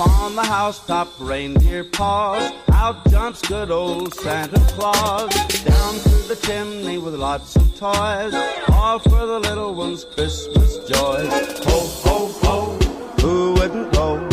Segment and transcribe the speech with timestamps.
[0.00, 2.52] On the housetop, reindeer paws.
[2.72, 5.28] Out jumps good old Santa Claus.
[5.62, 8.34] Down through the chimney with lots of toys.
[8.72, 11.26] All for the little ones' Christmas joy.
[11.28, 12.78] Ho, ho, ho.
[13.20, 14.29] Who wouldn't go?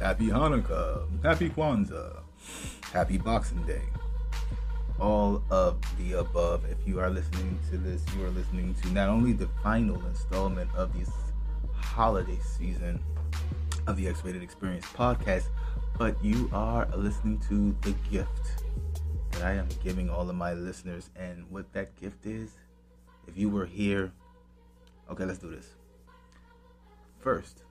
[0.00, 1.06] Happy Hanukkah.
[1.22, 2.20] Happy Kwanzaa.
[2.92, 3.80] Happy Boxing Day.
[5.00, 6.66] All of the above.
[6.66, 10.68] If you are listening to this, you are listening to not only the final installment
[10.74, 11.10] of this
[11.74, 13.00] holiday season
[13.86, 15.44] of the X Rated Experience podcast,
[15.96, 18.64] but you are listening to the gift
[19.30, 21.08] that I am giving all of my listeners.
[21.16, 22.50] And what that gift is,
[23.26, 24.12] if you were here,
[25.10, 25.74] okay, let's do this.
[27.18, 27.62] First,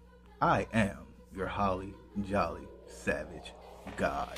[0.41, 0.97] I am
[1.35, 1.93] your holly
[2.23, 3.53] jolly savage
[3.97, 4.38] God.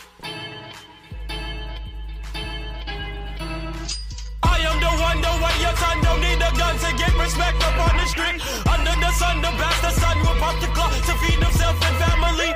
[4.44, 7.64] I am the one, the way your son don't need a gun to get respect
[7.64, 8.42] up on the street.
[8.67, 12.53] Under the sun, the bastard son will pop the clock to feed himself and family.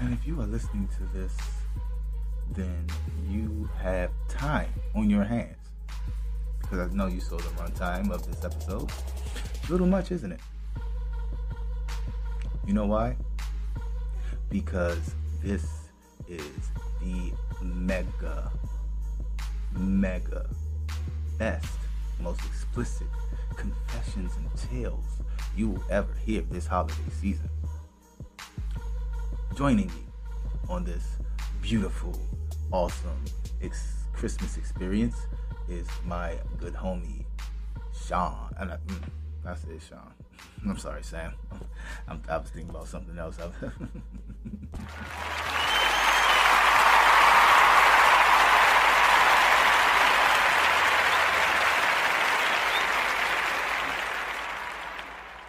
[0.00, 1.36] And if you are listening to this,
[2.52, 2.86] then
[3.28, 5.56] you have time on your hands.
[6.60, 8.90] Because I know you saw the runtime of this episode.
[9.68, 10.40] A Little much, isn't it?
[12.66, 13.16] You know why?
[14.52, 15.88] Because this
[16.28, 18.50] is the mega,
[19.72, 20.46] mega
[21.38, 21.78] best,
[22.20, 23.08] most explicit
[23.56, 25.04] confessions and tales
[25.56, 27.50] you will ever hear this holiday season
[29.54, 30.06] joining me
[30.68, 31.18] on this
[31.60, 32.18] beautiful,
[32.70, 33.24] awesome
[33.62, 35.26] ex- Christmas experience
[35.68, 37.24] is my good homie
[38.06, 38.52] Sean.
[38.58, 39.02] And I, mm,
[39.46, 40.21] I said Sean.
[40.68, 41.32] I'm sorry, Sam.
[42.08, 43.36] I'm, I was thinking about something else.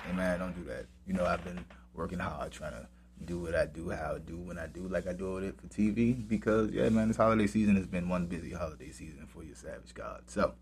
[0.06, 0.86] hey man, don't do that.
[1.06, 2.88] You know I've been working hard trying to
[3.26, 5.68] do what I do, how I do when I do, like I do it for
[5.68, 6.28] TV.
[6.28, 9.94] Because yeah, man, this holiday season has been one busy holiday season for your Savage
[9.94, 10.24] God.
[10.28, 10.54] So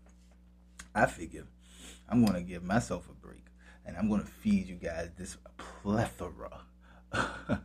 [0.94, 1.44] I figure
[2.08, 3.44] I'm gonna give myself a break,
[3.86, 6.62] and I'm gonna feed you guys this plethora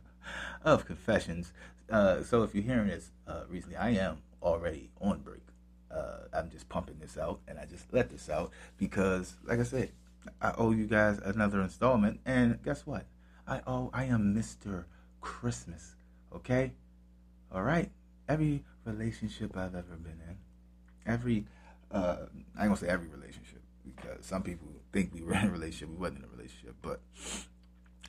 [0.64, 1.52] of confessions.
[1.90, 5.42] Uh, so if you're hearing this uh, recently, I am already on break.
[5.90, 9.62] Uh, I'm just pumping this out, and I just let this out because, like I
[9.62, 9.92] said,
[10.42, 12.20] I owe you guys another installment.
[12.26, 13.06] And guess what?
[13.46, 13.90] I owe.
[13.94, 14.84] I am Mr.
[15.20, 15.96] Christmas.
[16.34, 16.72] Okay.
[17.52, 17.90] All right.
[18.28, 20.36] Every relationship I've ever been in,
[21.06, 21.46] every
[21.90, 25.50] uh, I ain't gonna say every relationship because some people think we were in a
[25.50, 25.90] relationship.
[25.90, 27.00] We wasn't in a relationship, but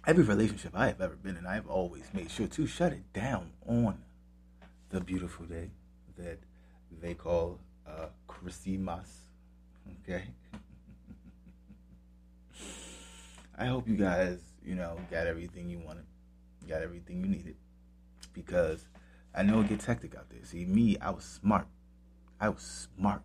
[0.07, 3.51] every relationship I have ever been in, I've always made sure to shut it down
[3.67, 3.99] on
[4.89, 5.71] the beautiful day
[6.17, 6.39] that
[7.01, 9.09] they call uh, Christmas.
[10.03, 10.23] Okay.
[13.57, 16.05] I hope you guys, you know, got everything you wanted,
[16.67, 17.57] got everything you needed,
[18.33, 18.87] because
[19.35, 20.39] I know it gets hectic out there.
[20.43, 21.67] See, me, I was smart.
[22.39, 23.21] I was smart.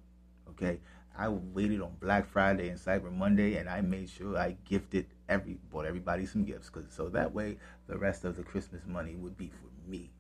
[0.51, 0.81] Okay,
[1.17, 5.59] I waited on Black Friday and Cyber Monday, and I made sure I gifted every
[5.71, 9.37] bought everybody some gifts, cause so that way the rest of the Christmas money would
[9.37, 10.11] be for me.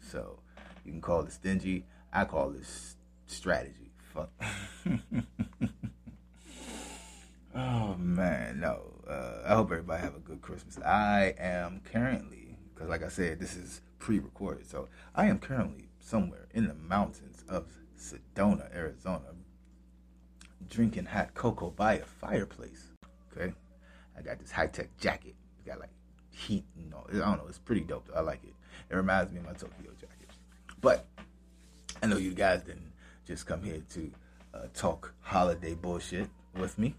[0.00, 0.38] So
[0.84, 1.84] you can call it stingy.
[2.12, 2.96] I call this
[3.26, 3.90] strategy.
[4.14, 4.30] Fuck.
[7.54, 8.82] oh man, no.
[9.08, 10.78] Uh, I hope everybody have a good Christmas.
[10.78, 16.46] I am currently, because like I said, this is pre-recorded, so I am currently somewhere
[16.54, 17.66] in the mountains of
[17.98, 19.32] Sedona, Arizona,
[20.68, 22.88] drinking hot cocoa by a fireplace.
[23.32, 23.52] Okay,
[24.16, 25.34] I got this high-tech jacket.
[25.58, 25.90] It's got like
[26.30, 27.06] heat and all.
[27.10, 27.46] I don't know.
[27.48, 28.06] It's pretty dope.
[28.08, 28.18] Though.
[28.18, 28.54] I like it.
[28.90, 30.30] It reminds me of my Tokyo jacket.
[30.80, 31.06] But
[32.02, 32.92] I know you guys didn't
[33.26, 34.10] just come here to
[34.54, 36.94] uh, talk holiday bullshit with me.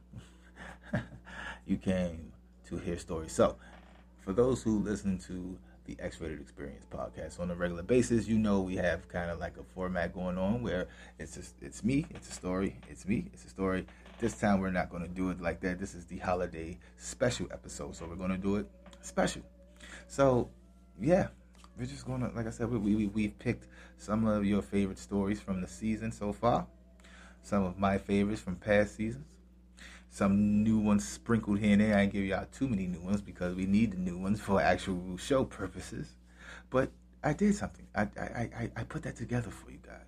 [1.66, 2.32] you came
[2.68, 3.32] to hear stories.
[3.32, 3.56] So,
[4.22, 8.60] for those who listen to the X-Rated Experience podcast on a regular basis, you know
[8.60, 10.88] we have kind of like a format going on where
[11.18, 13.86] it's just, it's me, it's a story, it's me, it's a story.
[14.20, 15.80] This time we're not going to do it like that.
[15.80, 18.70] This is the holiday special episode, so we're going to do it
[19.02, 19.44] special.
[20.08, 20.50] So,
[21.00, 21.28] yeah,
[21.80, 23.68] we're just going to, like I said, we, we we've picked
[23.98, 26.68] some of your favorite stories from the season so far,
[27.44, 29.26] some of my favorites from past seasons,
[30.10, 31.98] some new ones sprinkled here and there.
[31.98, 34.62] I ain't give y'all too many new ones because we need the new ones for
[34.62, 36.16] actual show purposes.
[36.70, 36.92] But
[37.24, 37.86] I did something.
[37.96, 40.06] I I, I, I put that together for you guys.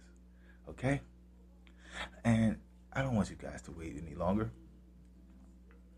[0.70, 1.02] Okay?
[2.24, 2.58] And
[2.94, 4.52] I don't want you guys to wait any longer.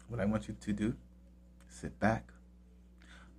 [0.08, 0.96] What I want you to do,
[1.70, 2.32] sit back,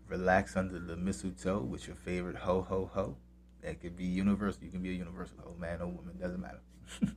[0.08, 3.16] relax under the mistletoe with your favorite ho ho ho.
[3.62, 4.64] That could be universal.
[4.64, 6.60] You can be a universal ho, man or woman, doesn't matter.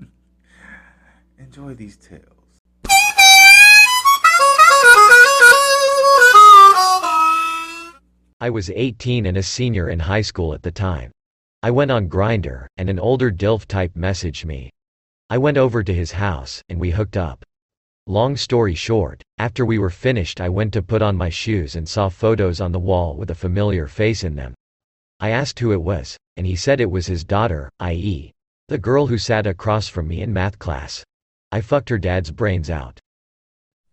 [1.40, 2.35] Enjoy these tales.
[8.46, 11.10] I was 18 and a senior in high school at the time.
[11.64, 14.70] I went on Grindr, and an older DILF type messaged me.
[15.32, 17.44] I went over to his house, and we hooked up.
[18.06, 21.90] Long story short, after we were finished I went to put on my shoes and
[21.90, 24.54] saw photos on the wall with a familiar face in them.
[25.20, 28.32] I asked who it was, and he said it was his daughter, i.e.
[28.68, 31.04] the girl who sat across from me in math class.
[31.52, 33.00] I fucked her dad's brains out.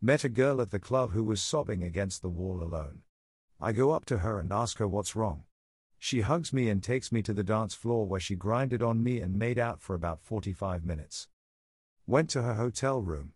[0.03, 3.01] Met a girl at the club who was sobbing against the wall alone.
[3.65, 5.45] I go up to her and ask her what's wrong.
[5.97, 9.21] She hugs me and takes me to the dance floor where she grinded on me
[9.21, 11.29] and made out for about 45 minutes.
[12.05, 13.35] Went to her hotel room.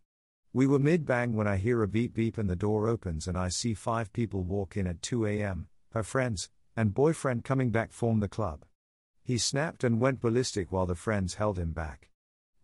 [0.53, 3.39] We were mid bang when I hear a beep beep and the door opens and
[3.39, 5.69] I see five people walk in at 2 a.m.
[5.93, 8.65] Her friends and boyfriend coming back form the club.
[9.23, 12.11] He snapped and went ballistic while the friends held him back.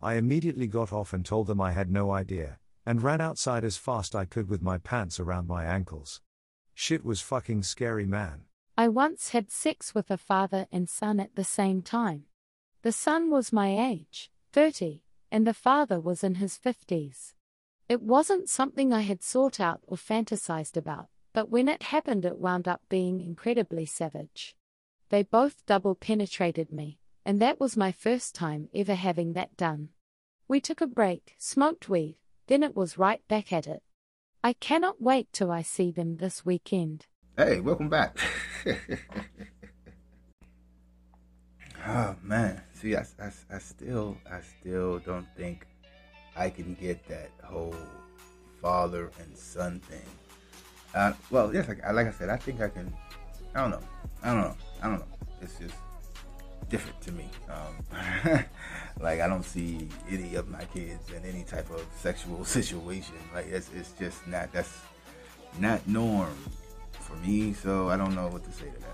[0.00, 3.76] I immediately got off and told them I had no idea, and ran outside as
[3.76, 6.20] fast I could with my pants around my ankles.
[6.84, 8.46] Shit was fucking scary, man.
[8.76, 12.24] I once had sex with a father and son at the same time.
[12.82, 17.34] The son was my age, 30, and the father was in his 50s.
[17.88, 22.38] It wasn't something I had sought out or fantasized about, but when it happened, it
[22.38, 24.56] wound up being incredibly savage.
[25.08, 29.90] They both double penetrated me, and that was my first time ever having that done.
[30.48, 32.16] We took a break, smoked weed,
[32.48, 33.84] then it was right back at it.
[34.44, 37.06] I cannot wait till I see them this weekend.
[37.36, 38.18] Hey, welcome back.
[41.86, 45.68] oh man, see, I, I, I still, I still don't think
[46.36, 47.76] I can get that whole
[48.60, 50.02] father and son thing.
[50.92, 52.92] Uh, well, yes, like, like I said, I think I can.
[53.54, 53.82] I don't know.
[54.24, 54.56] I don't know.
[54.82, 55.06] I don't know.
[55.40, 55.74] It's just
[56.68, 57.28] different to me.
[57.48, 58.44] Um,
[59.00, 63.14] like I don't see any of my kids in any type of sexual situation.
[63.34, 64.80] Like it's it's just not that's
[65.58, 66.36] not norm
[66.92, 67.52] for me.
[67.52, 68.92] So I don't know what to say to that.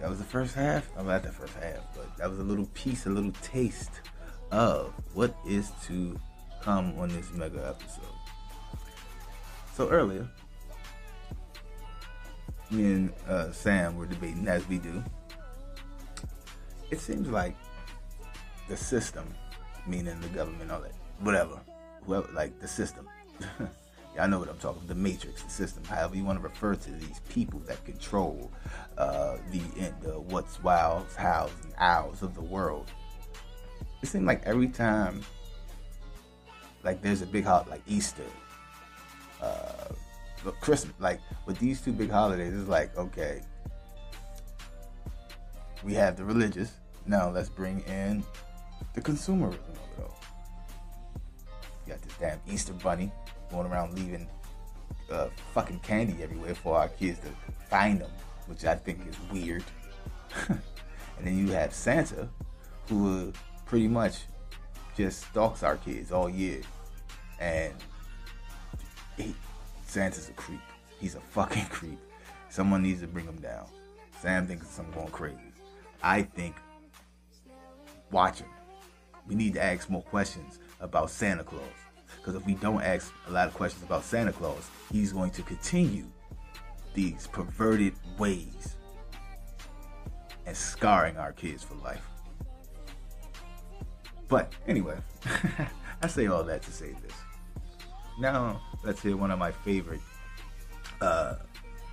[0.00, 0.90] That was the first half.
[0.96, 4.02] I'm not the first half, but that was a little piece, a little taste
[4.50, 6.18] of what is to
[6.60, 8.04] come on this mega episode.
[9.74, 10.28] So earlier,
[12.70, 15.02] me and uh, Sam were debating as we do.
[16.90, 17.56] It seems like
[18.68, 19.32] the system,
[19.86, 21.60] meaning the government, all that, whatever,
[22.04, 23.08] whoever, like the system.
[24.18, 24.78] I know what I'm talking.
[24.78, 28.50] About, the matrix, the system, however you want to refer to these people that control
[28.96, 29.60] uh, the,
[30.02, 32.90] the what's, wows, hows, and ows of the world
[34.02, 35.22] it seems like every time,
[36.84, 38.22] like there's a big holiday, like Easter,
[39.42, 39.88] uh,
[40.52, 43.42] Christmas, like with these two big holidays, it's like okay,
[45.84, 46.72] we have the religious.
[47.06, 48.24] Now let's bring in
[48.94, 50.20] the consumerism of it all.
[51.86, 53.12] You got this damn Easter bunny
[53.50, 54.28] going around leaving
[55.10, 57.28] uh, fucking candy everywhere for our kids to
[57.68, 58.10] find them,
[58.46, 59.64] which I think is weird.
[60.48, 60.60] and
[61.22, 62.28] then you have Santa,
[62.88, 63.32] who
[63.64, 64.22] pretty much
[64.96, 66.62] just stalks our kids all year.
[67.38, 67.74] And
[69.16, 69.34] he,
[69.86, 70.60] Santa's a creep.
[71.00, 71.98] He's a fucking creep.
[72.50, 73.66] Someone needs to bring him down.
[74.20, 75.38] Sam thinks I'm going crazy.
[76.02, 76.56] I think
[78.10, 78.48] watch him.
[79.26, 81.62] We need to ask more questions about Santa Claus.
[82.16, 85.42] Because if we don't ask a lot of questions about Santa Claus, he's going to
[85.42, 86.06] continue
[86.94, 88.76] these perverted ways
[90.46, 92.06] and scarring our kids for life.
[94.28, 94.96] But anyway,
[96.02, 97.12] I say all that to say this.
[98.18, 100.00] Now let's hear one of my favorite,
[101.00, 101.36] uh,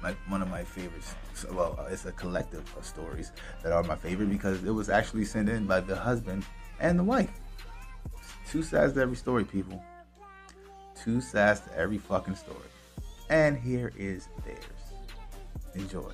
[0.01, 1.15] my one of my favorites.
[1.51, 3.31] Well, it's a collective of stories
[3.63, 6.45] that are my favorite because it was actually sent in by the husband
[6.79, 7.31] and the wife.
[8.49, 9.83] Two sides to every story, people.
[10.95, 12.57] Two sides to every fucking story.
[13.29, 14.59] And here is theirs.
[15.75, 16.11] Enjoy.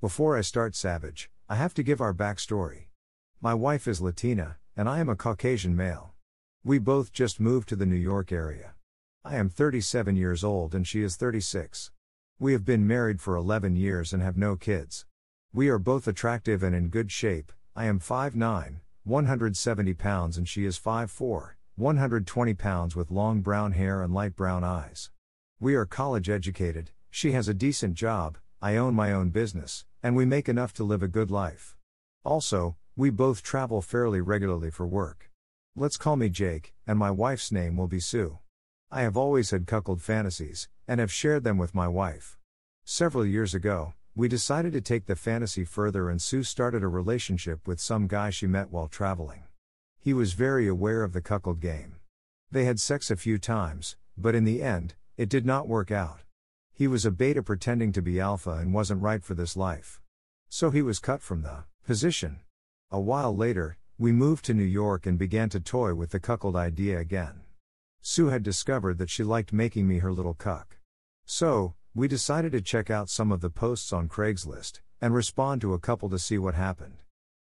[0.00, 2.86] Before I start Savage, I have to give our backstory.
[3.44, 6.12] My wife is Latina, and I am a Caucasian male.
[6.62, 8.74] We both just moved to the New York area.
[9.24, 11.90] I am 37 years old and she is 36.
[12.38, 15.06] We have been married for 11 years and have no kids.
[15.52, 17.50] We are both attractive and in good shape.
[17.74, 24.02] I am 5'9, 170 pounds, and she is 5'4, 120 pounds with long brown hair
[24.02, 25.10] and light brown eyes.
[25.58, 30.14] We are college educated, she has a decent job, I own my own business, and
[30.14, 31.76] we make enough to live a good life.
[32.24, 35.30] Also, we both travel fairly regularly for work.
[35.74, 38.38] Let's call me Jake, and my wife's name will be Sue.
[38.90, 42.36] I have always had cuckold fantasies, and have shared them with my wife.
[42.84, 47.66] Several years ago, we decided to take the fantasy further, and Sue started a relationship
[47.66, 49.44] with some guy she met while traveling.
[49.98, 51.96] He was very aware of the cuckold game.
[52.50, 56.20] They had sex a few times, but in the end, it did not work out.
[56.74, 60.02] He was a beta pretending to be alpha and wasn't right for this life.
[60.50, 62.40] So he was cut from the position.
[62.94, 66.54] A while later, we moved to New York and began to toy with the cuckold
[66.54, 67.40] idea again.
[68.02, 70.76] Sue had discovered that she liked making me her little cuck.
[71.24, 75.72] So, we decided to check out some of the posts on Craigslist and respond to
[75.72, 76.98] a couple to see what happened.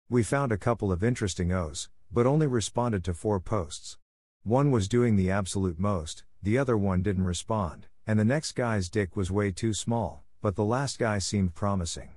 [0.08, 3.98] We found a couple of interesting O's, but only responded to four posts.
[4.44, 8.88] One was doing the absolute most, the other one didn't respond, and the next guy's
[8.88, 12.12] dick was way too small, but the last guy seemed promising.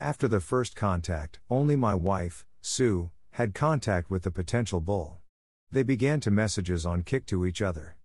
[0.00, 5.18] After the first contact, only my wife, Sue, had contact with the potential bull.
[5.70, 7.96] They began to messages on Kik to each other.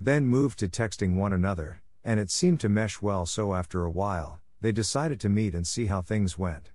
[0.00, 3.90] Then moved to texting one another, and it seemed to mesh well, so after a
[3.90, 6.70] while, they decided to meet and see how things went.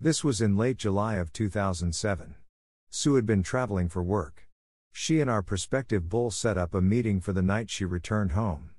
[0.00, 2.34] This was in late July of 2007.
[2.90, 4.48] Sue had been traveling for work.
[4.92, 8.70] She and our prospective bull set up a meeting for the night she returned home.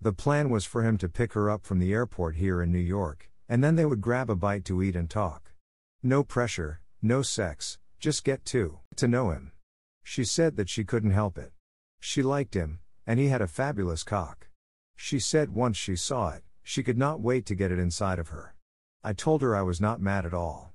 [0.00, 2.78] The plan was for him to pick her up from the airport here in New
[2.78, 5.52] York, and then they would grab a bite to eat and talk.
[6.02, 9.52] No pressure, no sex, just get to, to know him.
[10.02, 11.52] She said that she couldn't help it.
[12.00, 14.48] She liked him, and he had a fabulous cock.
[14.96, 18.28] She said once she saw it, she could not wait to get it inside of
[18.28, 18.54] her.
[19.04, 20.72] I told her I was not mad at all.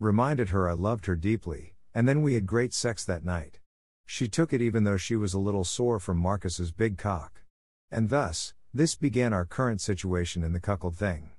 [0.00, 3.60] Reminded her I loved her deeply, and then we had great sex that night.
[4.06, 7.42] She took it even though she was a little sore from Marcus's big cock.
[7.90, 11.30] And thus, this began our current situation in the cuckold thing.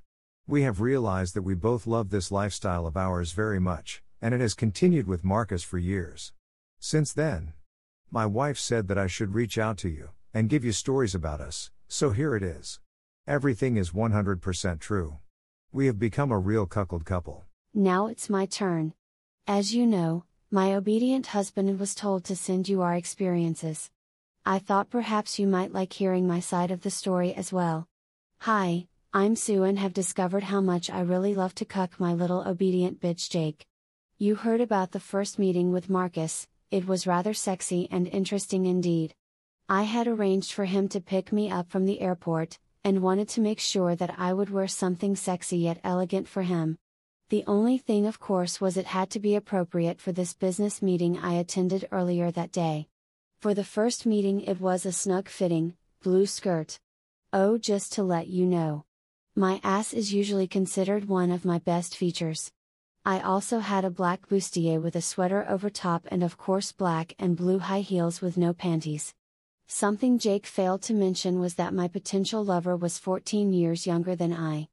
[0.47, 4.41] We have realized that we both love this lifestyle of ours very much, and it
[4.41, 6.33] has continued with Marcus for years.
[6.79, 7.53] Since then,
[8.11, 11.41] my wife said that I should reach out to you and give you stories about
[11.41, 12.79] us, so here it is.
[13.27, 15.17] Everything is 100% true.
[15.71, 17.45] We have become a real cuckold couple.
[17.73, 18.93] Now it's my turn.
[19.47, 23.89] As you know, my obedient husband was told to send you our experiences.
[24.45, 27.87] I thought perhaps you might like hearing my side of the story as well.
[28.41, 32.47] Hi, I'm Sue and have discovered how much I really love to cuck my little
[32.47, 33.65] obedient bitch Jake.
[34.17, 39.13] You heard about the first meeting with Marcus, it was rather sexy and interesting indeed.
[39.67, 43.41] I had arranged for him to pick me up from the airport, and wanted to
[43.41, 46.77] make sure that I would wear something sexy yet elegant for him.
[47.27, 51.17] The only thing, of course, was it had to be appropriate for this business meeting
[51.17, 52.87] I attended earlier that day.
[53.41, 56.79] For the first meeting, it was a snug fitting, blue skirt.
[57.33, 58.85] Oh, just to let you know.
[59.35, 62.53] My ass is usually considered one of my best features.
[63.07, 67.13] I also had a black bustier with a sweater over top and of course black
[67.19, 69.13] and blue high heels with no panties.
[69.67, 74.33] Something Jake failed to mention was that my potential lover was 14 years younger than
[74.33, 74.69] I.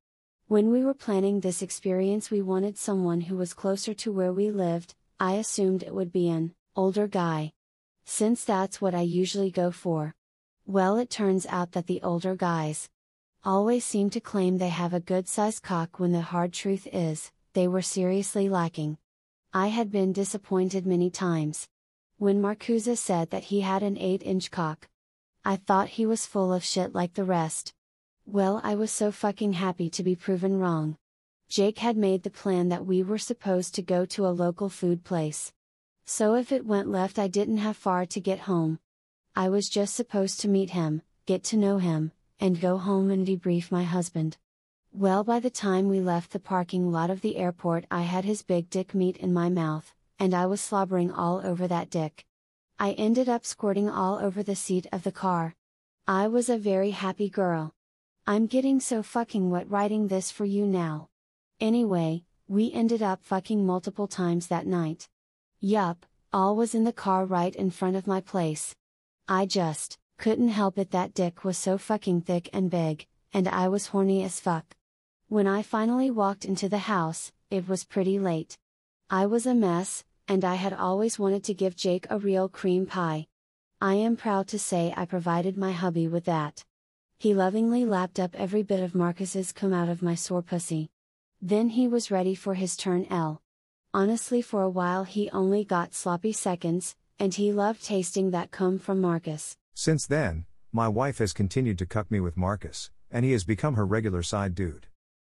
[0.47, 4.51] When we were planning this experience, we wanted someone who was closer to where we
[4.51, 7.53] lived, I assumed it would be an older guy.
[8.07, 10.15] Since that's what I usually go for.
[10.65, 12.89] Well, it turns out that the older guys,
[13.45, 17.31] always seem to claim they have a good sized cock when the hard truth is,
[17.53, 18.99] they were seriously lacking.
[19.53, 21.69] I had been disappointed many times.
[22.17, 24.89] When Marcusa said that he had an 8 inch cock,
[25.45, 27.75] I thought he was full of shit like the rest.
[28.25, 30.97] Well, I was so fucking happy to be proven wrong.
[31.49, 35.05] Jake had made the plan that we were supposed to go to a local food
[35.05, 35.53] place.
[36.07, 38.79] So if it went left, I didn't have far to get home.
[39.37, 43.27] I was just supposed to meet him, get to know him, and go home and
[43.27, 44.37] debrief my husband.
[44.95, 48.43] Well, by the time we left the parking lot of the airport, I had his
[48.43, 52.27] big dick meat in my mouth, and I was slobbering all over that dick.
[52.79, 55.55] I ended up squirting all over the seat of the car.
[56.07, 57.73] I was a very happy girl.
[58.27, 61.09] I'm getting so fucking wet writing this for you now.
[61.59, 65.09] Anyway, we ended up fucking multiple times that night.
[65.59, 68.75] Yup, all was in the car right in front of my place.
[69.27, 73.69] I just, couldn't help it that dick was so fucking thick and big, and I
[73.69, 74.77] was horny as fuck.
[75.33, 78.59] When I finally walked into the house, it was pretty late.
[79.09, 82.85] I was a mess, and I had always wanted to give Jake a real cream
[82.85, 83.29] pie.
[83.81, 86.67] I am proud to say I provided my hubby with that.
[87.19, 90.91] He lovingly lapped up every bit of Marcus's come out of my sore pussy.
[91.41, 93.41] Then he was ready for his turn L.
[93.95, 98.79] Honestly, for a while he only got sloppy seconds, and he loved tasting that cum
[98.79, 99.57] from Marcus.
[99.73, 103.77] Since then, my wife has continued to cuck me with Marcus, and he has become
[103.77, 104.89] her regular side dude.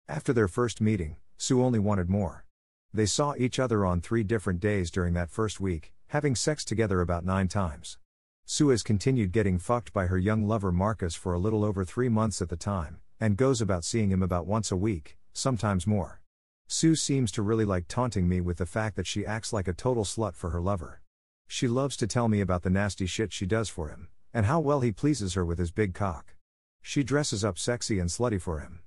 [0.09, 2.45] After their first meeting, Sue only wanted more.
[2.93, 6.99] They saw each other on three different days during that first week, having sex together
[6.99, 7.97] about nine times.
[8.45, 12.09] Sue has continued getting fucked by her young lover Marcus for a little over three
[12.09, 16.21] months at the time, and goes about seeing him about once a week, sometimes more.
[16.67, 19.73] Sue seems to really like taunting me with the fact that she acts like a
[19.73, 21.01] total slut for her lover.
[21.47, 24.59] She loves to tell me about the nasty shit she does for him, and how
[24.59, 26.35] well he pleases her with his big cock.
[26.81, 28.82] She dresses up sexy and slutty for him.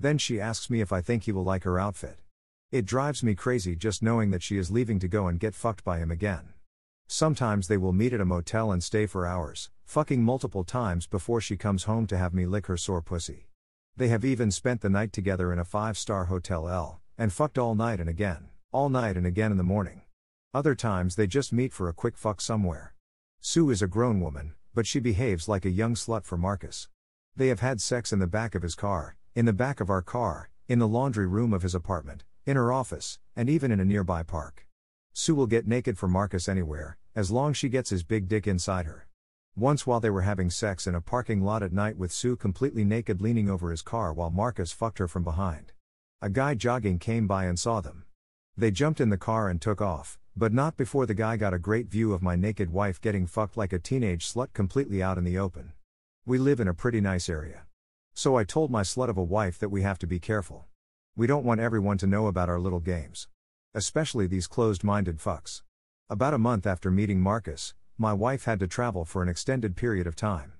[0.00, 2.20] Then she asks me if I think he will like her outfit.
[2.70, 5.82] It drives me crazy just knowing that she is leaving to go and get fucked
[5.84, 6.50] by him again.
[7.08, 11.40] Sometimes they will meet at a motel and stay for hours, fucking multiple times before
[11.40, 13.48] she comes home to have me lick her sore pussy.
[13.96, 17.58] They have even spent the night together in a five star hotel L, and fucked
[17.58, 20.02] all night and again, all night and again in the morning.
[20.54, 22.94] Other times they just meet for a quick fuck somewhere.
[23.40, 26.88] Sue is a grown woman, but she behaves like a young slut for Marcus.
[27.34, 30.02] They have had sex in the back of his car, in the back of our
[30.02, 33.84] car, in the laundry room of his apartment, in her office, and even in a
[33.84, 34.66] nearby park.
[35.12, 38.84] Sue will get naked for Marcus anywhere, as long she gets his big dick inside
[38.84, 39.06] her.
[39.54, 42.84] Once while they were having sex in a parking lot at night with Sue completely
[42.84, 45.70] naked leaning over his car while Marcus fucked her from behind.
[46.20, 48.06] A guy jogging came by and saw them.
[48.56, 51.60] They jumped in the car and took off, but not before the guy got a
[51.60, 55.22] great view of my naked wife getting fucked like a teenage slut completely out in
[55.22, 55.74] the open.
[56.26, 57.67] We live in a pretty nice area.
[58.18, 60.64] So I told my slut of a wife that we have to be careful.
[61.14, 63.28] We don't want everyone to know about our little games.
[63.74, 65.62] Especially these closed minded fucks.
[66.10, 70.08] About a month after meeting Marcus, my wife had to travel for an extended period
[70.08, 70.54] of time.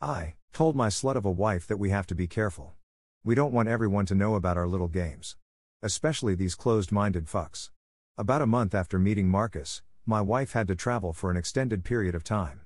[0.00, 2.76] I told my slut of a wife that we have to be careful.
[3.22, 5.36] We don't want everyone to know about our little games.
[5.82, 7.68] Especially these closed minded fucks.
[8.16, 12.14] About a month after meeting Marcus, my wife had to travel for an extended period
[12.14, 12.62] of time.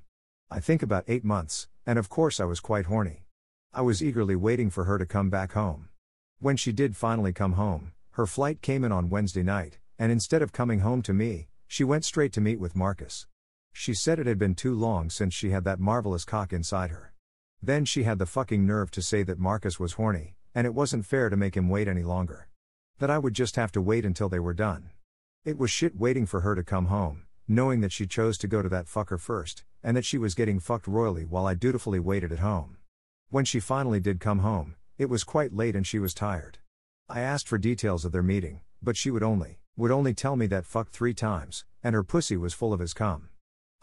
[0.48, 3.25] I think about eight months, and of course I was quite horny.
[3.76, 5.90] I was eagerly waiting for her to come back home.
[6.38, 10.40] When she did finally come home, her flight came in on Wednesday night, and instead
[10.40, 13.26] of coming home to me, she went straight to meet with Marcus.
[13.74, 17.12] She said it had been too long since she had that marvelous cock inside her.
[17.62, 21.04] Then she had the fucking nerve to say that Marcus was horny, and it wasn't
[21.04, 22.48] fair to make him wait any longer.
[22.98, 24.88] That I would just have to wait until they were done.
[25.44, 28.62] It was shit waiting for her to come home, knowing that she chose to go
[28.62, 32.32] to that fucker first, and that she was getting fucked royally while I dutifully waited
[32.32, 32.78] at home.
[33.28, 36.58] When she finally did come home, it was quite late and she was tired.
[37.08, 40.46] I asked for details of their meeting, but she would only would only tell me
[40.46, 43.28] that fucked three times, and her pussy was full of his cum.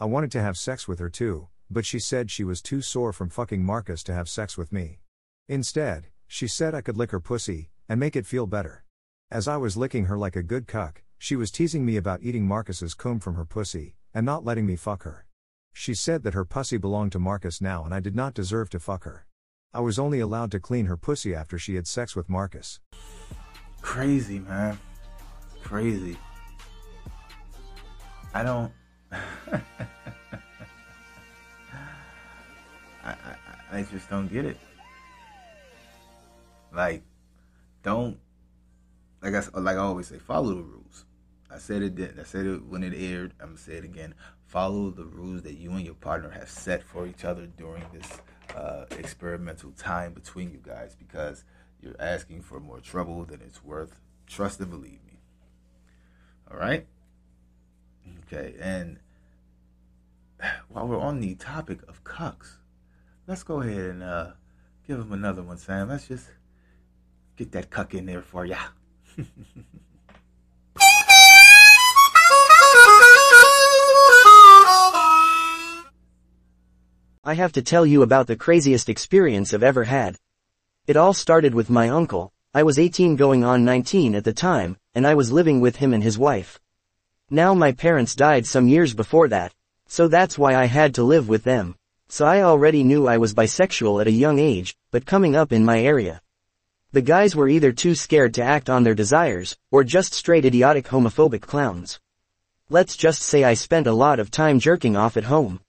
[0.00, 3.12] I wanted to have sex with her too, but she said she was too sore
[3.12, 5.00] from fucking Marcus to have sex with me.
[5.46, 8.84] Instead, she said I could lick her pussy, and make it feel better.
[9.30, 12.46] As I was licking her like a good cuck, she was teasing me about eating
[12.46, 15.26] Marcus's cum from her pussy, and not letting me fuck her.
[15.72, 18.80] She said that her pussy belonged to Marcus now and I did not deserve to
[18.80, 19.26] fuck her.
[19.74, 22.78] I was only allowed to clean her pussy after she had sex with Marcus.
[23.82, 24.78] Crazy, man.
[25.64, 26.16] Crazy.
[28.32, 28.72] I don't.
[29.12, 29.58] I,
[33.04, 33.16] I,
[33.72, 34.56] I just don't get it.
[36.72, 37.02] Like,
[37.82, 38.16] don't.
[39.22, 41.04] Like I, like I always say, follow the rules.
[41.50, 42.16] I said it then.
[42.20, 43.32] I said it when it aired.
[43.40, 44.14] I'm gonna say it again.
[44.46, 48.20] Follow the rules that you and your partner have set for each other during this
[48.56, 51.44] uh, experimental time between you guys because
[51.80, 54.00] you're asking for more trouble than it's worth.
[54.26, 55.20] Trust and believe me.
[56.50, 56.86] All right?
[58.26, 58.98] Okay, and
[60.68, 62.56] while we're on the topic of cucks,
[63.26, 64.32] let's go ahead and uh,
[64.86, 65.88] give him another one, Sam.
[65.88, 66.28] Let's just
[67.36, 68.58] get that cuck in there for ya.
[77.26, 80.16] I have to tell you about the craziest experience I've ever had.
[80.86, 84.76] It all started with my uncle, I was 18 going on 19 at the time,
[84.94, 86.60] and I was living with him and his wife.
[87.30, 89.54] Now my parents died some years before that,
[89.88, 91.76] so that's why I had to live with them.
[92.10, 95.64] So I already knew I was bisexual at a young age, but coming up in
[95.64, 96.20] my area.
[96.92, 100.88] The guys were either too scared to act on their desires, or just straight idiotic
[100.88, 101.98] homophobic clowns.
[102.68, 105.60] Let's just say I spent a lot of time jerking off at home.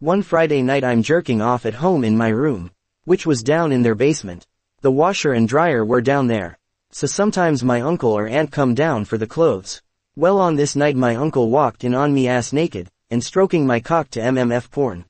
[0.00, 2.72] One Friday night I'm jerking off at home in my room,
[3.04, 4.44] which was down in their basement.
[4.80, 6.58] The washer and dryer were down there.
[6.90, 9.80] So sometimes my uncle or aunt come down for the clothes.
[10.16, 13.78] Well on this night my uncle walked in on me ass naked, and stroking my
[13.78, 15.04] cock to MMF porn.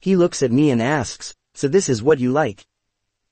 [0.00, 2.66] He looks at me and asks, so this is what you like?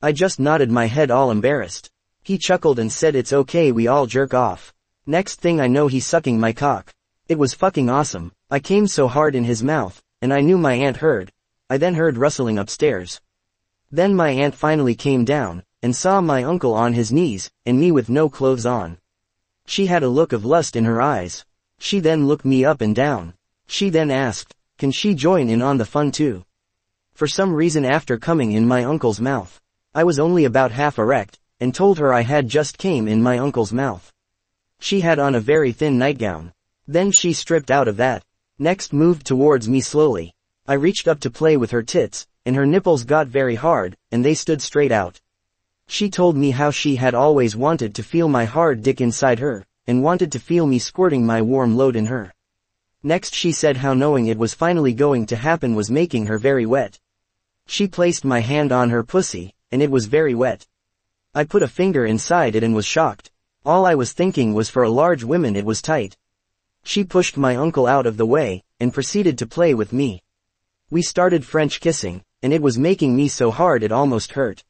[0.01, 1.91] I just nodded my head all embarrassed.
[2.23, 4.73] He chuckled and said it's okay we all jerk off.
[5.07, 6.95] Next thing I know he's sucking my cock.
[7.29, 8.33] It was fucking awesome.
[8.51, 11.33] I came so hard in his mouth, and I knew my aunt heard.
[11.71, 13.21] I then heard rustling upstairs.
[13.91, 17.91] Then my aunt finally came down, and saw my uncle on his knees, and me
[17.93, 18.99] with no clothes on.
[19.67, 21.45] She had a look of lust in her eyes.
[21.79, 23.35] She then looked me up and down.
[23.67, 26.45] She then asked, can she join in on the fun too?
[27.13, 29.61] For some reason after coming in my uncle's mouth,
[29.93, 33.39] I was only about half erect, and told her I had just came in my
[33.39, 34.13] uncle's mouth.
[34.79, 36.53] She had on a very thin nightgown.
[36.87, 38.23] Then she stripped out of that.
[38.61, 40.35] Next moved towards me slowly.
[40.67, 44.25] I reached up to play with her tits, and her nipples got very hard, and
[44.25, 45.21] they stood straight out.
[45.87, 49.65] She told me how she had always wanted to feel my hard dick inside her,
[49.87, 52.35] and wanted to feel me squirting my warm load in her.
[53.03, 56.67] Next she said how knowing it was finally going to happen was making her very
[56.67, 56.99] wet.
[57.67, 60.67] She placed my hand on her pussy, and it was very wet.
[61.33, 63.31] I put a finger inside it and was shocked.
[63.65, 66.17] All I was thinking was for a large woman it was tight.
[66.89, 70.23] She pushed my uncle out of the way, and proceeded to play with me.
[70.89, 74.65] We started French kissing, and it was making me so hard it almost hurt.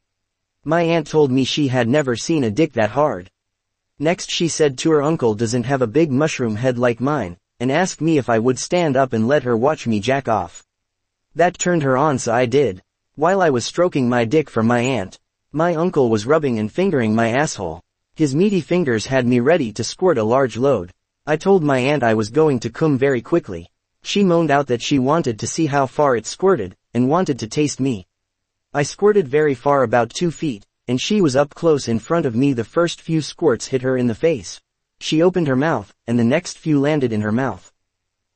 [0.65, 3.31] My aunt told me she had never seen a dick that hard.
[3.99, 7.71] Next she said to her uncle doesn't have a big mushroom head like mine, and
[7.71, 10.65] asked me if I would stand up and let her watch me jack off.
[11.35, 12.83] That turned her on so I did.
[13.15, 15.21] While I was stroking my dick for my aunt,
[15.53, 17.81] my uncle was rubbing and fingering my asshole.
[18.13, 20.91] His meaty fingers had me ready to squirt a large load.
[21.29, 23.69] I told my aunt I was going to come very quickly.
[24.01, 27.47] She moaned out that she wanted to see how far it squirted, and wanted to
[27.47, 28.07] taste me.
[28.73, 32.35] I squirted very far about two feet, and she was up close in front of
[32.35, 34.59] me the first few squirts hit her in the face.
[34.99, 37.71] She opened her mouth, and the next few landed in her mouth.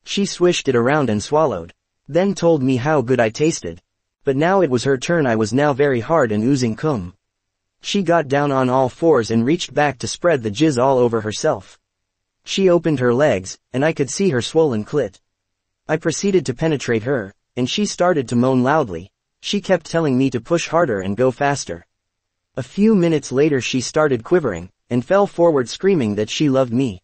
[0.04, 1.74] She swished it around and swallowed.
[2.08, 3.82] Then told me how good I tasted.
[4.24, 7.16] But now it was her turn I was now very hard and oozing cum.
[7.82, 11.22] She got down on all fours and reached back to spread the jizz all over
[11.22, 11.80] herself.
[12.46, 15.20] She opened her legs, and I could see her swollen clit.
[15.88, 19.12] I proceeded to penetrate her, and she started to moan loudly.
[19.42, 21.86] She kept telling me to push harder and go faster.
[22.56, 27.02] A few minutes later she started quivering, and fell forward screaming that she loved me.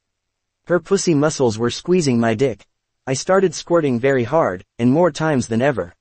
[0.67, 2.67] Her pussy muscles were squeezing my dick.
[3.07, 5.95] I started squirting very hard, and more times than ever.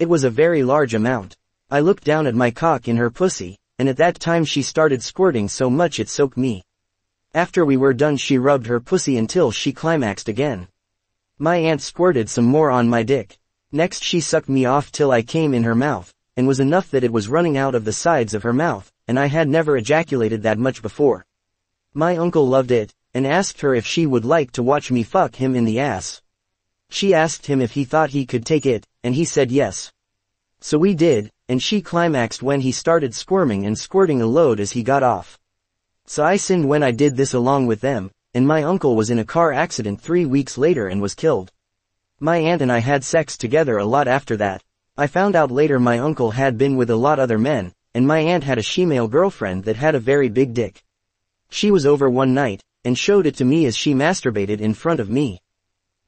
[0.00, 1.36] It was a very large amount.
[1.70, 5.04] I looked down at my cock in her pussy, and at that time she started
[5.04, 6.64] squirting so much it soaked me.
[7.34, 10.68] After we were done she rubbed her pussy until she climaxed again.
[11.38, 13.38] My aunt squirted some more on my dick.
[13.72, 17.04] Next she sucked me off till I came in her mouth, and was enough that
[17.04, 20.42] it was running out of the sides of her mouth, and I had never ejaculated
[20.42, 21.24] that much before.
[21.94, 25.36] My uncle loved it, and asked her if she would like to watch me fuck
[25.36, 26.20] him in the ass.
[26.90, 29.90] She asked him if he thought he could take it, and he said yes.
[30.60, 34.72] So we did, and she climaxed when he started squirming and squirting a load as
[34.72, 35.38] he got off.
[36.06, 39.18] So I sinned when I did this along with them, and my uncle was in
[39.18, 41.52] a car accident three weeks later and was killed.
[42.20, 44.62] My aunt and I had sex together a lot after that.
[44.96, 48.18] I found out later my uncle had been with a lot other men, and my
[48.18, 50.82] aunt had a she-male girlfriend that had a very big dick.
[51.48, 55.00] She was over one night, and showed it to me as she masturbated in front
[55.00, 55.40] of me.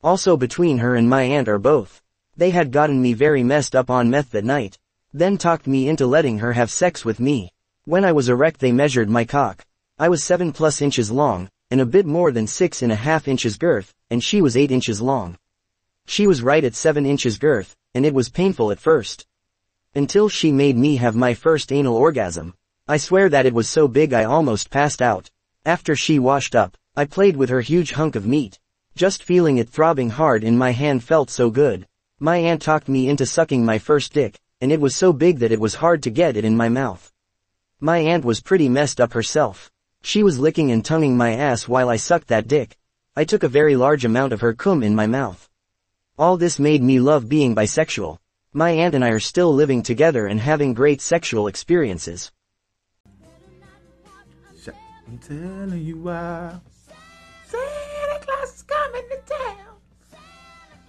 [0.03, 2.03] Also between her and my aunt are both.
[2.37, 4.77] They had gotten me very messed up on meth that night.
[5.15, 7.53] Then talked me into letting her have sex with me.
[7.85, 9.65] When I was erect they measured my cock.
[9.97, 13.29] I was 7 plus inches long, and a bit more than six and a half
[13.29, 15.39] inches girth, and she was 8 inches long.
[16.05, 19.25] She was right at 7 inches girth, and it was painful at first.
[19.95, 22.55] Until she made me have my first anal orgasm.
[22.89, 25.31] I swear that it was so big I almost passed out.
[25.65, 28.59] After she washed up, I played with her huge hunk of meat.
[28.97, 31.87] Just feeling it throbbing hard in my hand felt so good.
[32.19, 35.53] My aunt talked me into sucking my first dick, and it was so big that
[35.53, 37.13] it was hard to get it in my mouth.
[37.79, 39.71] My aunt was pretty messed up herself.
[40.07, 42.77] She was licking and tonguing my ass while I sucked that dick.
[43.17, 45.49] I took a very large amount of her cum in my mouth.
[46.19, 48.19] All this made me love being bisexual.
[48.53, 52.31] My aunt and I are still living together and having great sexual experiences.
[55.09, 56.61] I'm telling you why.
[57.47, 59.57] Santa Claus is coming to town.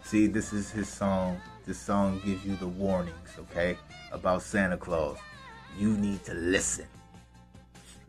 [0.03, 1.39] See, this is his song.
[1.65, 3.77] This song gives you the warnings, okay,
[4.11, 5.17] about Santa Claus.
[5.79, 6.87] You need to listen.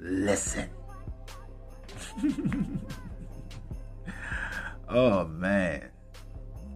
[0.01, 0.69] Listen.
[4.89, 5.91] Oh man,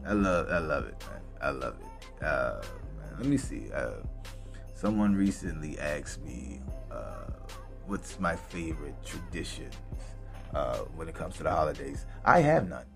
[0.07, 1.21] I love I love it, man.
[1.41, 2.25] I love it.
[2.25, 2.63] Uh,
[2.99, 3.71] man, let me see.
[3.73, 4.03] Uh,
[4.75, 7.27] someone recently asked me uh,
[7.87, 9.75] what's my favorite traditions
[10.55, 12.07] uh, when it comes to the holidays.
[12.25, 12.87] I have none.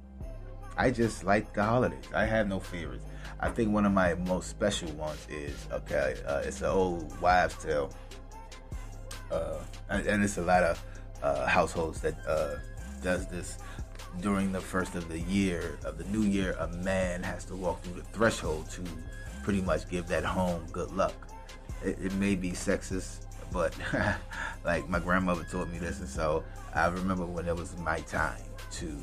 [0.77, 2.05] I just like the holidays.
[2.15, 3.05] I have no favorites.
[3.41, 6.17] I think one of my most special ones is okay.
[6.27, 7.93] Uh, it's an old wives' tale
[9.31, 9.59] uh,
[9.89, 10.83] and it's a lot of
[11.25, 12.57] uh, households that uh,
[13.03, 13.59] does this
[14.21, 16.53] during the first of the year of the new year.
[16.61, 18.83] A man has to walk through the threshold to
[19.43, 21.15] pretty much give that home good luck.
[21.83, 23.75] It, it may be sexist, but
[24.65, 28.43] like my grandmother taught me this, and so I remember when it was my time
[28.73, 28.97] to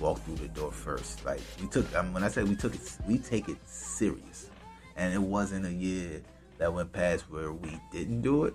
[0.00, 1.24] walk through the door first.
[1.24, 4.50] Like we took, um, when I say we took it, we take it serious,
[4.96, 6.22] and it wasn't a year
[6.58, 8.54] that went past where we didn't do it.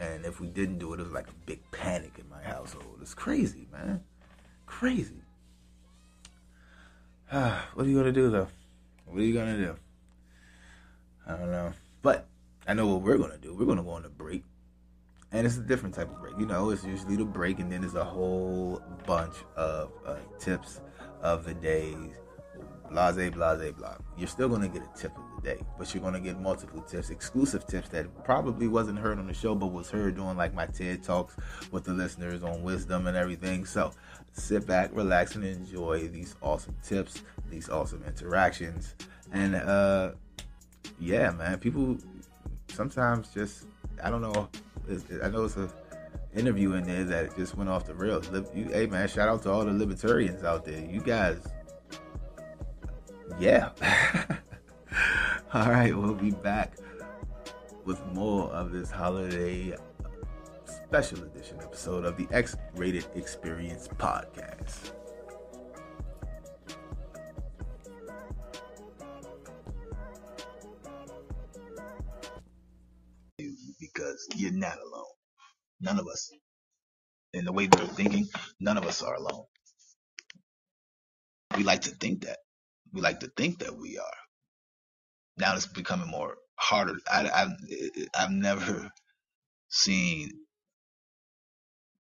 [0.00, 2.98] And if we didn't do it, it was like a big panic in my household.
[3.00, 4.04] It's crazy, man.
[4.66, 5.22] Crazy.
[7.30, 8.48] what are you gonna do though?
[9.06, 9.76] What are you gonna do?
[11.26, 11.72] I don't know.
[12.00, 12.26] But
[12.66, 13.54] I know what we're gonna do.
[13.54, 14.44] We're gonna go on a break.
[15.32, 16.38] And it's a different type of break.
[16.38, 20.80] You know, it's usually the break and then there's a whole bunch of uh, tips
[21.22, 22.14] of the days.
[22.90, 23.96] Blase, blase, blah.
[24.16, 27.66] You're still gonna get a tip of day, but you're gonna get multiple tips, exclusive
[27.66, 31.02] tips that probably wasn't heard on the show, but was heard doing like my TED
[31.02, 31.36] talks
[31.70, 33.64] with the listeners on wisdom and everything.
[33.64, 33.92] So
[34.32, 38.94] sit back, relax, and enjoy these awesome tips, these awesome interactions,
[39.32, 40.12] and uh,
[40.98, 41.58] yeah, man.
[41.58, 41.98] People
[42.68, 43.66] sometimes just
[44.02, 44.48] I don't know.
[45.22, 45.70] I know it's a
[46.34, 48.30] interview in there that just went off the rails.
[48.54, 50.80] Hey man, shout out to all the libertarians out there.
[50.80, 51.40] You guys
[53.38, 53.70] yeah.
[55.54, 56.76] All right, we'll be back
[57.86, 59.74] with more of this holiday
[60.66, 64.92] special edition episode of the X Rated Experience podcast.
[73.38, 75.04] Because you're not alone.
[75.80, 76.30] None of us.
[77.32, 78.28] In the way we're thinking,
[78.60, 79.44] none of us are alone.
[81.56, 82.36] We like to think that
[82.92, 84.27] we like to think that we are.
[85.38, 86.94] Now it's becoming more harder.
[87.10, 87.52] I, I've,
[88.18, 88.90] I've never
[89.68, 90.30] seen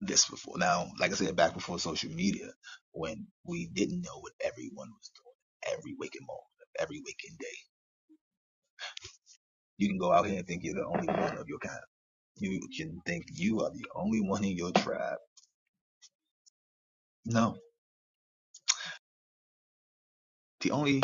[0.01, 0.57] this before.
[0.57, 2.47] Now, like I said, back before social media,
[2.91, 6.43] when we didn't know what everyone was doing every waking moment,
[6.79, 7.57] every waking day.
[9.77, 11.79] You can go out here and think you're the only one of your kind.
[12.37, 15.17] You can think you are the only one in your tribe.
[17.25, 17.55] No.
[20.61, 21.01] The only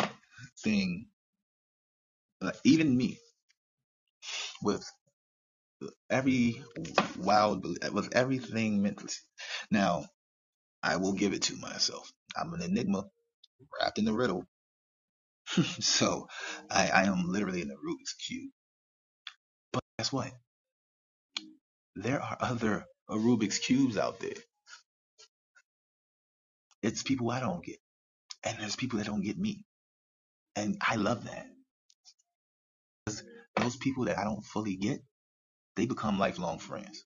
[0.62, 1.06] thing,
[2.40, 3.18] like even me,
[4.62, 4.90] with
[6.10, 6.62] every
[7.18, 9.12] wild, with everything mentally.
[9.70, 10.06] Now,
[10.82, 12.12] I will give it to myself.
[12.36, 13.04] I'm an enigma
[13.80, 14.44] wrapped in the riddle.
[15.80, 16.28] so
[16.70, 18.50] I, I am literally in the Rubik's Cube.
[19.72, 20.32] But guess what?
[21.96, 24.32] There are other Rubik's Cubes out there.
[26.82, 27.78] It's people I don't get.
[28.44, 29.64] And there's people that don't get me.
[30.56, 31.46] And I love that.
[33.56, 35.00] Those people that I don't fully get,
[35.76, 37.04] they become lifelong friends.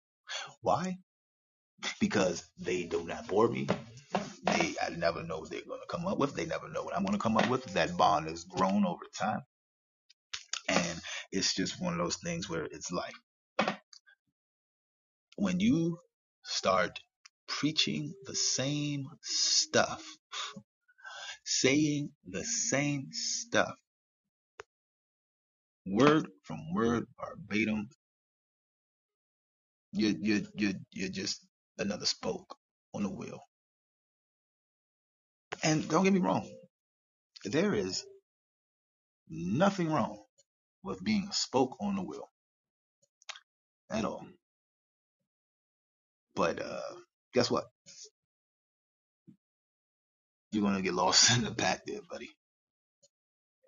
[0.63, 0.99] Why?
[2.01, 3.69] Because they do not bore me.
[4.45, 6.35] They I never know what they're gonna come up with.
[6.35, 7.65] They never know what I'm gonna come up with.
[7.75, 9.43] That bond has grown over time.
[10.69, 11.01] And
[11.33, 13.15] it's just one of those things where it's like
[15.37, 15.99] when you
[16.45, 17.01] start
[17.49, 20.05] preaching the same stuff
[21.45, 23.75] saying the same stuff,
[25.87, 27.89] word from word, verbatim.
[29.93, 31.47] You you you you're just
[31.79, 32.57] another spoke
[32.95, 33.41] on the wheel.
[35.65, 36.49] And don't get me wrong,
[37.45, 38.05] there is
[39.31, 40.19] nothing wrong
[40.85, 42.29] with being a spoke on the wheel
[43.91, 44.27] at all.
[46.37, 46.81] But uh,
[47.35, 47.67] guess what?
[50.53, 52.31] You're gonna get lost in the pack there, buddy.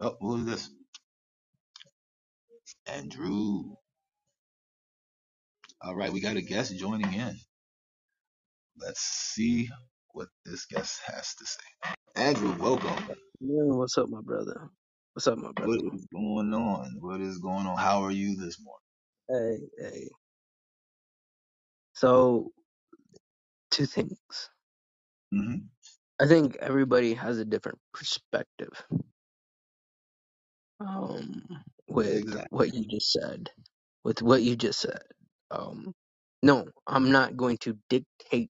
[0.00, 0.70] Oh, who is this?
[2.86, 3.74] Andrew.
[5.82, 7.36] All right, we got a guest joining in.
[8.80, 9.68] Let's see
[10.12, 11.64] what this guest has to say.
[12.16, 13.10] Andrew, welcome.
[13.40, 14.70] Yeah, what's up, my brother?
[15.14, 15.72] What's up, my brother?
[15.72, 16.96] What is going on?
[17.00, 17.78] What is going on?
[17.78, 18.82] How are you this morning?
[19.28, 20.08] Hey, hey.
[21.94, 22.52] So,
[23.70, 24.18] two things.
[25.32, 25.56] hmm
[26.20, 28.84] I think everybody has a different perspective.
[30.80, 31.44] Um,
[31.96, 32.50] with Exactly.
[32.50, 33.50] what you just said.
[34.04, 35.02] With what you just said.
[35.50, 35.94] Um,
[36.42, 38.50] no, I'm not going to dictate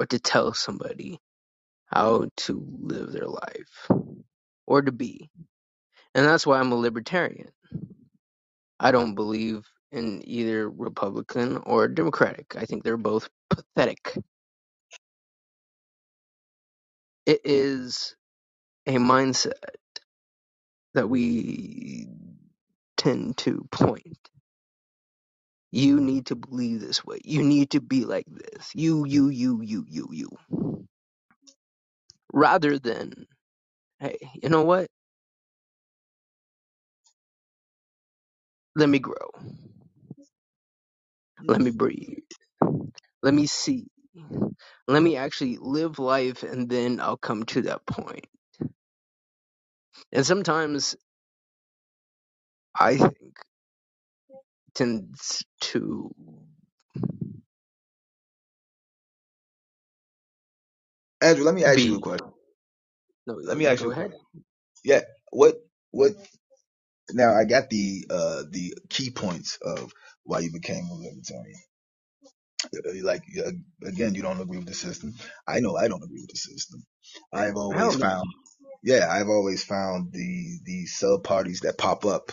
[0.00, 1.18] or to tell somebody
[1.86, 3.90] how to live their life
[4.66, 5.30] or to be.
[6.14, 7.50] And that's why I'm a libertarian.
[8.80, 12.56] I don't believe in either Republican or Democratic.
[12.56, 14.16] I think they're both pathetic.
[17.26, 18.16] It is
[18.86, 19.52] a mindset
[20.94, 22.08] that we
[22.96, 24.18] tend to point.
[25.72, 26.06] You mm-hmm.
[26.06, 27.20] need to believe this way.
[27.24, 28.70] You need to be like this.
[28.74, 30.30] You, you, you, you, you, you.
[32.32, 33.26] Rather than,
[34.00, 34.88] hey, you know what?
[38.76, 39.14] Let me grow.
[41.46, 41.76] Let me mm-hmm.
[41.76, 42.18] breathe.
[43.22, 43.86] Let me see.
[44.88, 48.26] Let me actually live life and then I'll come to that point.
[50.12, 50.96] And sometimes
[52.78, 53.36] I think
[54.74, 56.14] tends to
[61.22, 62.26] Andrew, let me ask you a question.
[63.26, 64.10] no Let me you ask go you a ahead.
[64.10, 64.20] question.
[64.84, 65.56] Yeah, what
[65.92, 66.12] what?
[67.12, 69.92] Now I got the uh the key points of
[70.24, 71.60] why you became a libertarian.
[72.76, 73.52] Uh, Like uh,
[73.86, 75.14] again, you don't agree with the system.
[75.48, 76.84] I know I don't agree with the system.
[77.32, 78.06] I've Hell always no.
[78.06, 78.28] found,
[78.84, 82.32] yeah, I've always found the the sub parties that pop up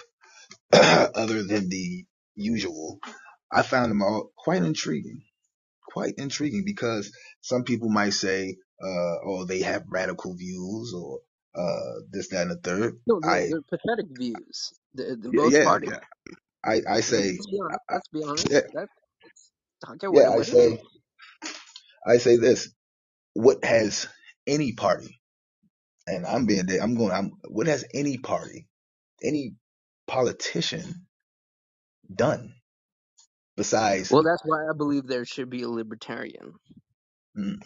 [0.74, 2.06] other than the
[2.36, 3.00] usual.
[3.52, 5.20] I found them all quite intriguing
[5.86, 11.20] quite intriguing because some people might say, uh, oh, they have radical views or,
[11.56, 12.96] uh, this, that, and the third.
[13.08, 14.74] No, they're, I, they're pathetic views.
[14.96, 15.92] The, the both yeah, parties.
[15.92, 16.00] yeah.
[16.66, 17.82] I, I say, Let's be honest.
[17.90, 18.50] I, Let's be honest.
[18.50, 18.90] yeah, That
[20.12, 20.74] yeah, I what it is.
[20.74, 20.82] say,
[22.08, 22.72] I say this,
[23.34, 24.08] what has
[24.48, 25.20] any party,
[26.08, 26.80] and I'm being, dead.
[26.82, 28.68] I'm going, I'm, what has any party,
[29.24, 29.56] any
[30.08, 31.08] politician
[32.14, 32.56] done
[33.58, 36.54] besides, Well, that's why I believe there should be a libertarian.
[37.38, 37.58] mm,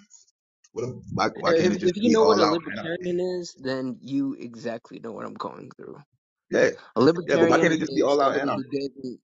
[0.73, 2.47] what, why, why can't If it if just you be know what all a out
[2.47, 5.97] libertarian is, then you exactly know what I'm going through.
[6.51, 8.63] Yeah, A yeah, but why can't libertarian it just be is all out somebody anarchy?
[8.71, 9.19] doesn't.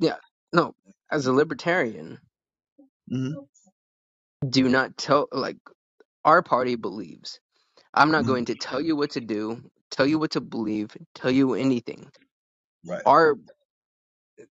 [0.00, 0.16] Yeah,
[0.52, 0.74] no.
[1.10, 2.18] As a libertarian,
[3.08, 3.32] hmm
[4.48, 5.58] do not tell like
[6.24, 7.40] our party believes.
[7.94, 10.96] I'm not hmm going to tell you what to do, tell you what to believe,
[11.14, 12.10] tell you anything.
[12.86, 13.04] Right.
[13.06, 13.36] Our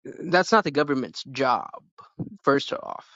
[0.04, 1.70] that's not the government's job.
[2.44, 3.06] First off,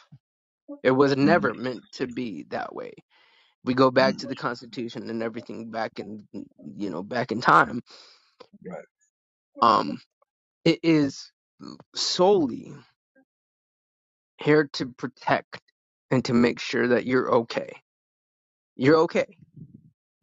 [0.82, 2.92] it was hmm never meant to be that way.
[3.64, 7.82] We go back to the Constitution and everything back in you know back in time.
[8.64, 8.84] Right.
[9.62, 10.00] Um,
[10.64, 11.32] it is
[11.94, 12.72] solely
[14.38, 15.60] here to protect
[16.10, 17.72] and to make sure that you're okay.
[18.76, 19.26] You're okay.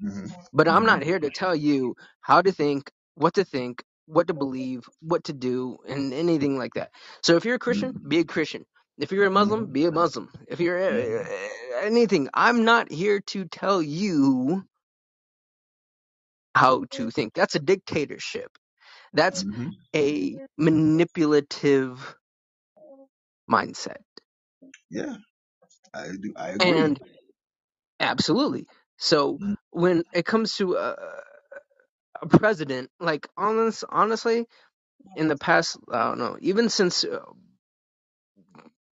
[0.02, 3.84] Hmm But I'm hmm not here to tell you how to think, what to think,
[4.06, 6.92] what to believe, what to do, and anything like that.
[7.24, 8.66] So if you're a Christian, be a Christian.
[8.98, 10.30] If you're a Muslim, be a Muslim.
[10.48, 11.24] If you're uh, hmm
[11.84, 14.64] anything, I'm not here to tell you
[16.56, 17.34] how to think.
[17.36, 18.52] That's a dictatorship.
[19.14, 19.46] That's
[19.96, 22.16] a manipulative
[23.52, 23.98] mindset.
[24.92, 25.18] Yeah,
[25.94, 26.34] I do.
[26.38, 26.88] I agree.
[26.88, 27.00] And
[28.00, 28.68] absolutely.
[29.00, 30.98] So mm when it comes to a,
[32.22, 34.48] a president, like honest, honestly,
[35.16, 37.20] in the past, I don't know, even since uh,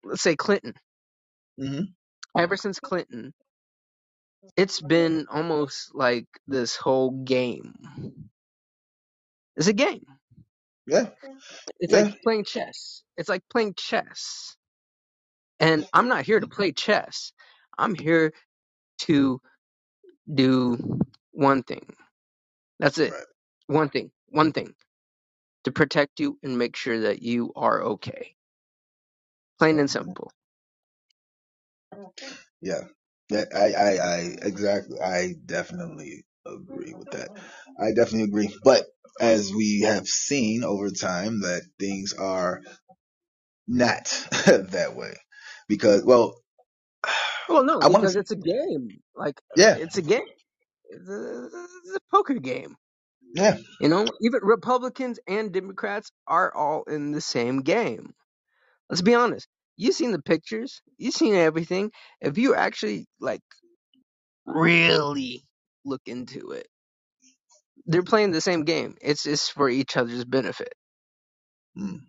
[0.04, 0.76] let's say Clinton,
[1.60, 1.82] hmm
[2.38, 3.34] ever since Clinton,
[4.58, 7.74] it's been almost like this whole game.
[9.58, 10.06] It's a game.
[10.88, 11.10] Yeah,
[11.80, 13.04] It's like playing chess.
[13.18, 14.58] It's like playing chess.
[15.60, 17.34] And I'm not here to play chess.
[17.78, 18.34] I'm here
[19.02, 19.42] to
[20.34, 21.00] do
[21.32, 21.86] one thing.
[22.80, 23.12] That's it.
[23.12, 23.24] Right.
[23.68, 24.12] One thing.
[24.30, 24.74] One thing.
[25.66, 28.36] To protect you and make sure that you are okay.
[29.60, 30.00] Plain and mm-hmm.
[30.00, 30.32] simple.
[32.62, 32.82] Yeah.
[33.30, 33.46] Yeah.
[33.56, 35.00] I, I, I, exactly.
[35.00, 37.30] I definitely agree with that.
[37.80, 38.56] I definitely agree.
[38.64, 38.86] But
[39.20, 42.62] as we have seen over time that things are
[43.68, 44.06] not
[44.46, 45.14] that way
[45.68, 46.42] because, well,
[47.52, 48.90] Well, no, I want to because say, it's a game.
[49.16, 50.24] Like, yeah, it's a game.
[50.90, 51.46] It's a,
[51.86, 52.76] it's a poker game.
[53.36, 58.14] yeah, You know, even Republicans and Democrats are all in the same game.
[58.90, 59.48] Let's be honest.
[59.78, 60.82] You've seen the pictures.
[60.98, 61.92] You've seen everything.
[62.22, 63.42] If you actually like
[64.46, 65.44] really
[65.86, 66.68] look into it,
[67.88, 68.96] they're playing the same game.
[69.02, 70.74] It's just for each other's benefit.
[71.78, 72.00] mm,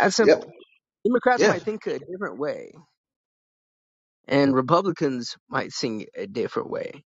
[0.00, 0.52] That's yep, simple.
[1.06, 2.72] Democrats yeah, might think a different way,
[4.28, 7.04] and Republicans might sing a different way,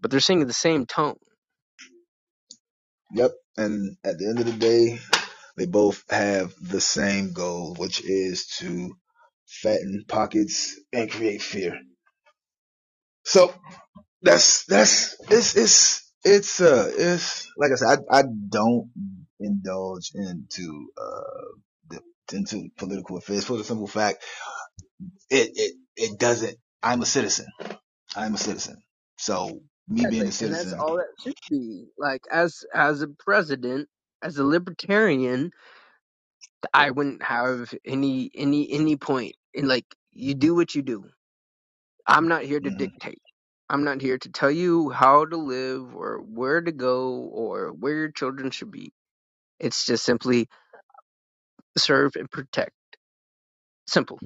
[0.00, 1.16] but they're singing the same tone.
[3.12, 3.32] yep.
[3.56, 4.98] And at the end of the day,
[5.56, 8.96] They both have the same goal, which is to
[9.46, 11.80] fatten pockets and create fear.
[13.24, 13.54] So
[14.22, 18.90] that's that's it's it's it's uh it's like I said, I I don't
[19.40, 21.98] indulge into uh
[22.32, 24.24] into political affairs for the simple fact
[25.30, 26.56] it it it doesn't.
[26.82, 27.46] I'm a citizen.
[28.16, 28.82] I'm a citizen.
[29.18, 31.86] So me being a and that's citizen, all that should be.
[31.98, 33.88] Like as as a president,
[34.22, 35.52] as a libertarian,
[36.74, 41.06] I wouldn't have any any any point in like you do what you do.
[42.06, 43.22] I'm not here to Mm, dictate.
[43.70, 47.96] I'm not here to tell you how to live or where to go or where
[47.96, 48.92] your children should be.
[49.60, 50.48] It's just simply
[51.78, 52.72] serve and protect.
[53.88, 54.20] Simple.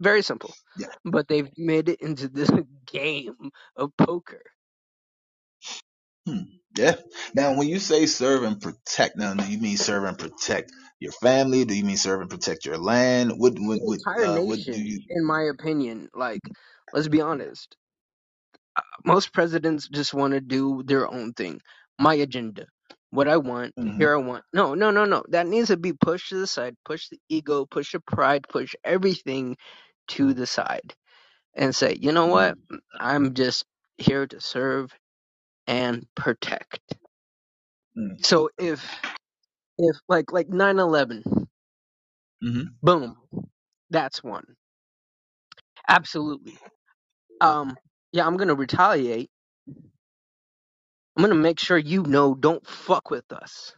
[0.00, 0.56] Very simple.
[0.76, 0.88] yeah.
[1.04, 2.50] But they've made it into this
[2.86, 4.42] game of poker.
[6.28, 6.42] Hmm.
[6.76, 6.96] Yeah.
[7.34, 11.12] Now, when you say serve and protect, now do you mean serve and protect your
[11.12, 11.64] family?
[11.66, 13.32] Do you mean serve and protect your land?
[13.36, 15.00] What what The what entire uh what do nation, you?
[15.10, 16.42] in my opinion, like,
[16.92, 17.76] let's be honest,
[19.04, 21.60] most presidents just want to do their own thing.
[21.98, 22.66] My agenda.
[23.10, 24.44] What I want, hmm here I want.
[24.52, 25.24] No, no, no, no.
[25.30, 26.76] That needs to be pushed to the side.
[26.84, 29.56] Push the ego, push the pride, push everything
[30.08, 30.94] to the side.
[31.54, 32.56] And say, you know what?
[32.98, 33.64] I'm just
[33.98, 34.92] here to serve
[35.66, 36.80] and protect.
[37.98, 38.84] mm So if,
[39.78, 41.24] if like, like 9-11,
[42.42, 43.16] hmm boom,
[43.90, 44.44] that's one.
[45.88, 46.58] Absolutely.
[47.40, 47.76] Um,
[48.12, 49.30] yeah, I'm gonna retaliate.
[51.16, 53.74] I'm gonna make sure you know don't fuck with us.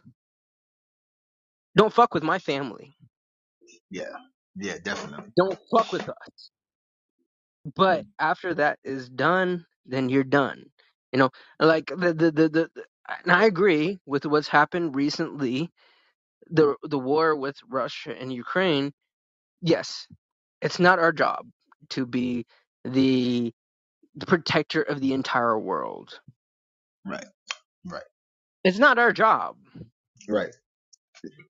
[1.77, 2.95] Don't fuck with my family.
[3.91, 4.28] Yeah.
[4.59, 4.77] Yeah.
[4.83, 5.31] Definitely.
[5.37, 6.51] Don't fuck with us.
[7.75, 8.09] But mm.
[8.19, 10.65] after that is done, then you're done.
[11.13, 11.29] You know,
[11.59, 12.69] like the the the, the
[13.23, 15.71] and I agree with what's happened recently,
[16.49, 18.93] the the war with Russia and Ukraine.
[19.61, 20.07] Yes,
[20.61, 21.47] it's not our job
[21.91, 22.45] to be
[22.85, 23.53] the,
[24.15, 26.19] the protector of the entire world.
[27.05, 27.25] Right.
[27.85, 28.03] Right.
[28.63, 29.57] It's not our job.
[30.27, 30.55] Right.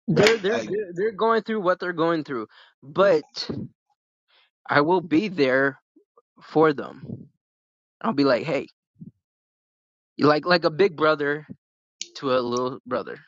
[0.09, 2.47] They're they're they're, they're going through what they're going through,
[2.87, 3.51] but
[4.69, 5.81] I will be there
[6.43, 7.29] for them.
[8.01, 8.69] I'll be like, hey,
[10.19, 11.47] like like a big brother
[12.17, 13.19] to a little brother.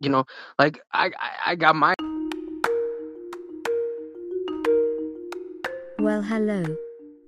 [0.00, 0.24] You know,
[0.58, 1.94] like I I, I got my
[5.98, 6.64] Well, hello.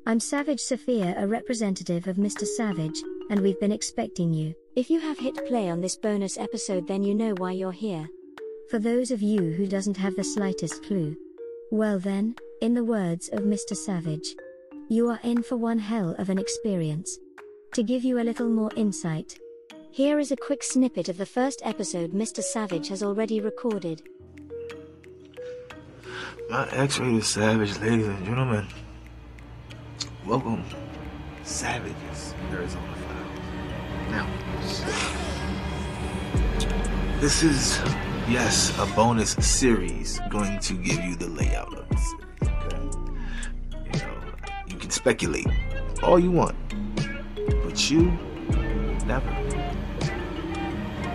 [0.06, 2.46] I'm Savage Sophia, a representative of Mr.
[2.46, 4.54] Savage, and we've been expecting you.
[4.74, 8.08] If you have hit play on this bonus episode, then you know why you're here.
[8.70, 11.14] For those of you who doesn't have the slightest clue,
[11.72, 13.74] well then, in the words of Mr.
[13.74, 14.36] Savage,
[14.90, 17.18] you are in for one hell of an experience.
[17.72, 19.38] To give you a little more insight,
[19.90, 22.42] here is a quick snippet of the first episode Mr.
[22.42, 24.02] Savage has already recorded.
[26.50, 28.66] My X-rated savage, ladies and gentlemen.
[30.26, 30.64] Welcome,
[31.42, 34.10] savages, Arizona Files.
[34.10, 34.28] Now,
[37.18, 37.80] this is
[38.28, 42.22] yes a bonus series going to give you the layout of the series.
[42.42, 44.14] Okay, you know
[44.66, 45.46] you can speculate
[46.02, 46.56] all you want,
[47.64, 48.10] but you
[49.06, 49.30] never,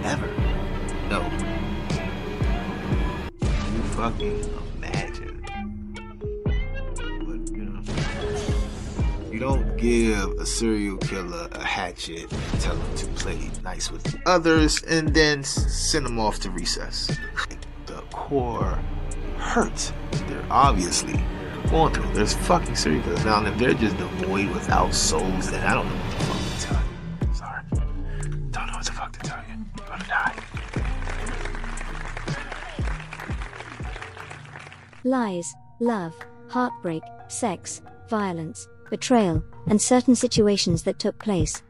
[0.01, 0.27] never
[1.09, 1.23] know.
[3.41, 4.66] You fucking
[9.77, 14.81] give a serial killer a hatchet and tell him to play nice with the others
[14.83, 17.15] and then send him off to recess.
[17.85, 18.79] The core
[19.37, 19.93] hurts.
[20.27, 21.19] they're obviously
[21.69, 22.11] going through.
[22.13, 25.87] There's fucking serial killers now, and if they're just devoid without souls, then I don't
[25.87, 26.81] know what the fuck to tell
[27.27, 27.33] you.
[27.33, 27.61] Sorry.
[28.51, 29.65] Don't know what the fuck to tell you.
[29.77, 30.35] You're gonna die.
[35.03, 36.13] Lies, love,
[36.49, 41.61] heartbreak, sex, violence, betrayal, and certain situations that took place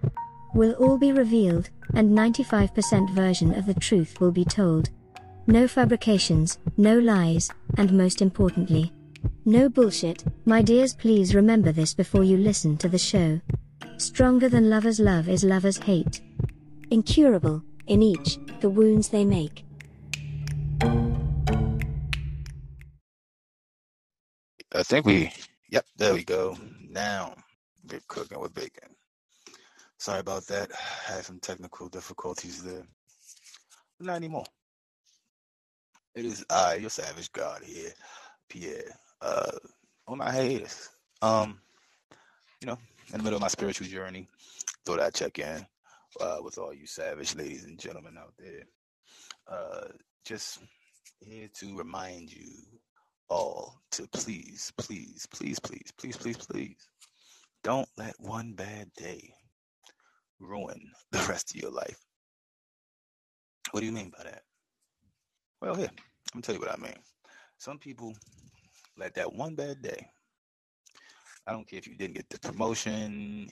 [0.53, 4.89] will all be revealed, and 95% version of the truth will be told.
[5.45, 8.91] No fabrications, no lies, and most importantly,
[9.45, 10.23] no bullshit.
[10.45, 13.39] My dears, please remember this before you listen to the show.
[13.97, 16.21] Stronger than lovers' love is lovers' hate.
[16.91, 19.63] Incurable, in each, the wounds they make.
[24.73, 25.31] I think we,
[25.69, 26.57] yep, there we go.
[26.97, 27.35] Now
[27.87, 28.89] we're cooking with bacon.
[29.99, 30.71] Sorry about that.
[31.09, 32.87] I had some technical difficulties there.
[33.99, 34.45] Not anymore.
[36.15, 37.91] It is I, your savage god here,
[38.49, 38.97] Pierre.
[39.21, 39.51] Uh,
[40.07, 40.89] on my hiatus.
[41.21, 41.59] Um,
[42.61, 42.79] you know,
[43.13, 44.27] in the middle of my spiritual journey,
[44.83, 45.67] thought I'd check in
[46.19, 48.63] uh, with all you savage ladies and gentlemen out there.
[49.47, 49.89] Uh,
[50.25, 50.61] just
[51.19, 52.47] here to remind you
[53.29, 56.87] all to please, please, please, please, please, please, please,
[57.63, 59.33] don't let one bad day
[60.39, 60.79] ruin
[61.11, 61.99] the rest of your life.
[63.71, 64.43] What do you mean by that?
[65.61, 66.95] Well, here, let me tell you what I mean.
[67.57, 68.13] Some people
[68.97, 70.07] let that one bad day,
[71.47, 73.49] I don't care if you didn't get the promotion,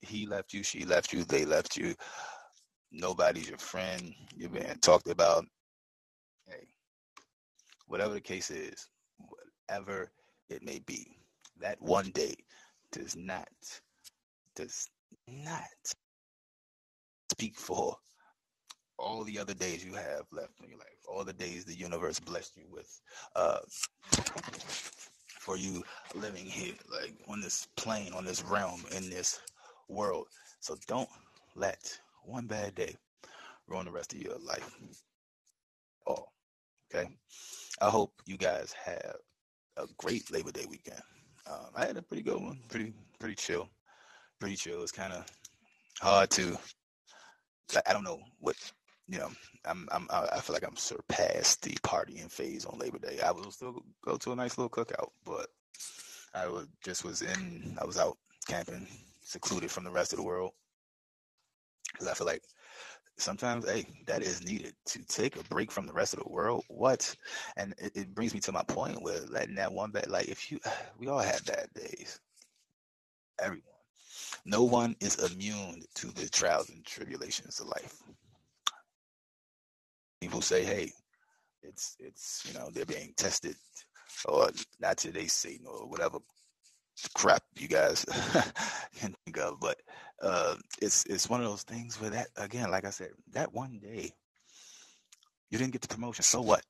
[0.00, 1.94] he left you, she left you, they left you,
[2.90, 5.44] nobody's your friend, you're being talked about.
[6.46, 6.66] Hey,
[7.92, 8.88] whatever the case is,
[9.68, 10.10] whatever
[10.48, 11.18] it may be,
[11.60, 12.34] that one day
[12.90, 13.48] does not
[14.56, 14.88] does
[15.28, 15.60] not
[17.30, 17.94] speak for
[18.98, 22.18] all the other days you have left in your life, all the days the universe
[22.18, 22.98] blessed you with,
[23.36, 23.58] uh,
[25.38, 25.82] for you
[26.14, 29.38] living here, like on this plane, on this realm, in this
[29.88, 30.28] world.
[30.60, 31.08] So don't
[31.56, 32.96] let one bad day
[33.66, 34.78] ruin the rest of your life.
[36.06, 36.24] Oh,
[36.94, 37.08] okay.
[37.82, 39.16] I hope you guys have
[39.76, 41.02] a great Labor Day weekend.
[41.50, 43.68] Um, I had a pretty good one, pretty pretty chill,
[44.38, 44.82] pretty chill.
[44.84, 45.26] It's kind of
[46.00, 46.56] hard to.
[47.84, 48.54] I don't know what
[49.08, 49.32] you know.
[49.64, 53.18] I'm I'm I feel like I'm surpassed the partying phase on Labor Day.
[53.20, 55.48] I will still go to a nice little cookout, but
[56.34, 57.76] I was just was in.
[57.80, 58.16] I was out
[58.46, 58.86] camping,
[59.22, 60.52] secluded from the rest of the world,
[61.92, 62.42] because I feel like
[63.18, 66.64] sometimes hey that is needed to take a break from the rest of the world
[66.68, 67.14] what?
[67.56, 70.50] And it, it brings me to my point with letting that one bad like if
[70.50, 70.58] you
[70.98, 72.20] we all have bad days.
[73.40, 73.62] Everyone.
[74.44, 77.96] No one is immune to the trials and tribulations of life.
[80.20, 80.92] People say hey
[81.62, 83.54] it's it's you know they're being tested
[84.28, 84.50] or
[84.80, 86.18] not today satan or whatever
[87.14, 88.04] crap you guys
[89.00, 89.60] can think of.
[89.60, 89.80] But
[90.22, 93.80] uh, it's it's one of those things where that again, like I said, that one
[93.82, 94.12] day
[95.50, 96.22] you didn't get the promotion.
[96.22, 96.62] So what?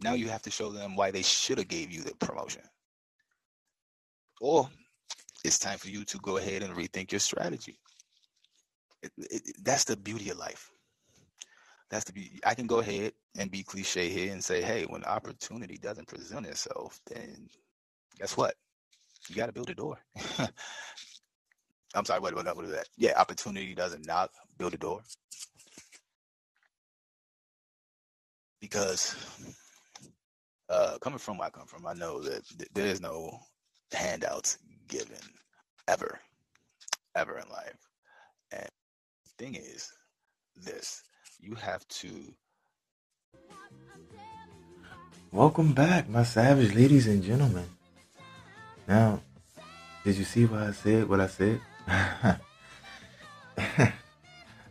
[0.00, 2.62] Now you have to show them why they should have gave you the promotion.
[4.40, 4.68] Or
[5.44, 7.78] it's time for you to go ahead and rethink your strategy.
[9.02, 10.70] It, it, that's the beauty of life.
[11.90, 12.38] That's the beauty.
[12.46, 16.46] I can go ahead and be cliche here and say, hey, when opportunity doesn't present
[16.46, 17.48] itself, then
[18.18, 18.54] guess what?
[19.28, 19.98] You got to build a door.
[21.94, 22.88] I'm sorry, what, what, what is that?
[22.96, 25.02] Yeah, opportunity doesn't knock, build a door.
[28.60, 29.16] Because
[30.68, 33.38] uh, coming from where I come from, I know that th- there is no
[33.92, 35.18] handouts given
[35.88, 36.20] ever,
[37.16, 37.78] ever in life.
[38.52, 38.68] And
[39.24, 39.92] the thing is,
[40.56, 41.02] this
[41.40, 42.08] you have to.
[45.32, 47.66] Welcome back, my savage ladies and gentlemen.
[48.88, 49.20] Now,
[50.04, 51.08] did you see what I said?
[51.08, 51.60] What I said?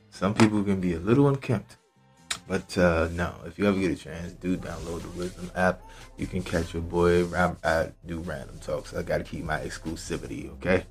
[0.09, 1.77] Some people can be a little unkempt.
[2.47, 5.81] But uh, no, if you ever get a chance, do download the Wisdom app.
[6.17, 7.25] You can catch your boy.
[7.63, 8.93] I do random talks.
[8.93, 10.83] I got to keep my exclusivity, okay?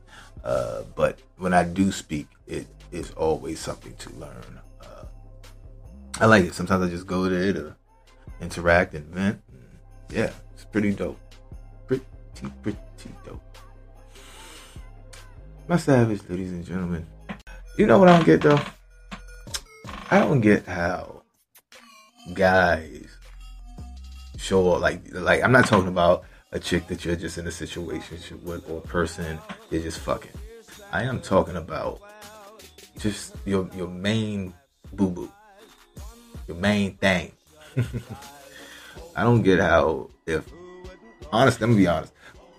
[0.44, 4.60] Uh, but when I do speak, it is always something to learn.
[4.80, 5.04] Uh,
[6.20, 6.54] I like it.
[6.54, 7.74] Sometimes I just go there to
[8.40, 9.42] interact and vent.
[10.10, 11.18] yeah, it's pretty dope
[11.88, 12.78] pretty, pretty
[13.24, 13.47] dope.
[15.68, 17.06] My savage, ladies and gentlemen.
[17.76, 18.58] You know what I don't get though?
[20.10, 21.22] I don't get how
[22.32, 23.06] guys
[24.38, 27.50] show up like like I'm not talking about a chick that you're just in a
[27.50, 29.38] situation with or a person
[29.70, 30.32] you're just fucking.
[30.90, 32.00] I am talking about
[32.98, 34.54] just your your main
[34.94, 35.32] boo boo.
[36.46, 37.32] Your main thing.
[39.14, 40.50] I don't get how if
[41.30, 42.14] honest, let me be honest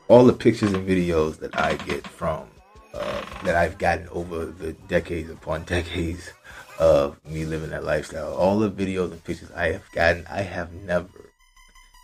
[0.09, 2.47] all the pictures and videos that I get from
[2.93, 6.31] uh, that I've gotten over the decades upon decades
[6.79, 10.73] of me living that lifestyle, all the videos and pictures I have gotten, I have
[10.73, 11.31] never,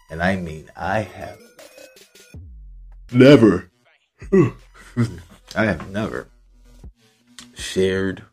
[0.10, 1.40] and I mean I have
[3.12, 3.72] never,
[5.56, 6.28] I have never
[7.54, 8.24] shared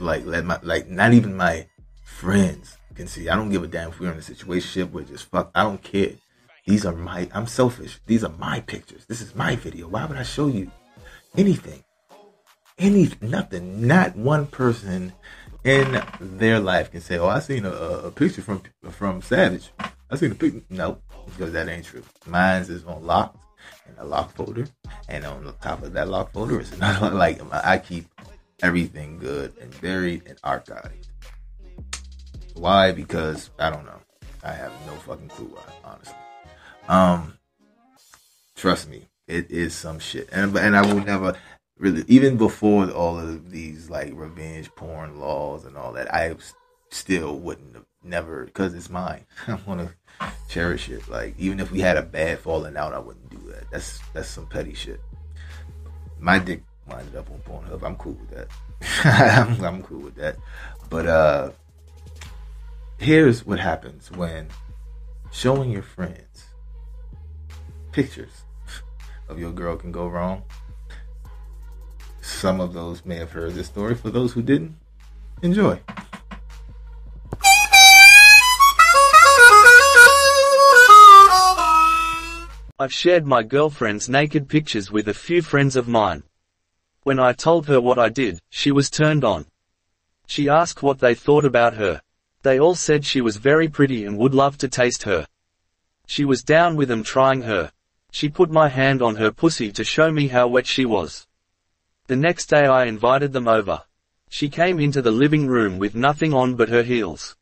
[0.00, 1.66] like let my like not even my
[2.04, 3.28] friends can see.
[3.28, 5.52] I don't give a damn if we're in a situation where just fuck.
[5.54, 6.14] I don't care
[6.68, 7.98] these are my, I'm selfish.
[8.04, 9.06] These are my pictures.
[9.06, 9.88] This is my video.
[9.88, 10.70] Why would I show you
[11.36, 11.84] anything?
[12.78, 13.86] Any, nothing.
[13.86, 15.12] Not one person
[15.64, 19.70] in their life can say, "Oh, I seen a, a picture from from Savage.
[20.10, 22.04] I seen a picture." No, because that ain't true.
[22.26, 23.38] Mine's is on locked
[23.88, 24.66] in a lock folder,
[25.08, 27.10] and on the top of that lock folder is another.
[27.10, 28.06] Like I keep
[28.62, 31.08] everything good and buried and archived.
[32.54, 32.92] Why?
[32.92, 34.00] Because I don't know.
[34.44, 36.14] I have no fucking clue why, honestly.
[36.88, 37.38] Um,
[38.54, 41.36] trust me, it is some shit, and and I will never
[41.78, 46.34] really, even before all of these like revenge porn laws and all that, I
[46.90, 49.26] still wouldn't have never because it's mine.
[49.46, 51.08] I want to cherish it.
[51.08, 53.70] Like even if we had a bad falling out, I wouldn't do that.
[53.70, 55.00] That's that's some petty shit.
[56.18, 57.82] My dick winded up on Pornhub.
[57.84, 58.48] I'm cool with that.
[59.04, 60.36] I'm, I'm cool with that.
[60.90, 61.50] But uh,
[62.98, 64.48] here's what happens when
[65.30, 66.46] showing your friends
[67.92, 68.44] pictures
[69.28, 70.42] of your girl can go wrong.
[72.20, 73.94] Some of those may have heard this story.
[73.94, 74.76] For those who didn't,
[75.42, 75.80] enjoy.
[82.80, 86.22] I've shared my girlfriend's naked pictures with a few friends of mine.
[87.02, 89.46] When I told her what I did, she was turned on.
[90.26, 92.02] She asked what they thought about her.
[92.42, 95.26] They all said she was very pretty and would love to taste her.
[96.06, 97.72] She was down with them trying her.
[98.10, 101.26] She put my hand on her pussy to show me how wet she was.
[102.06, 103.82] The next day I invited them over.
[104.30, 107.36] She came into the living room with nothing on but her heels.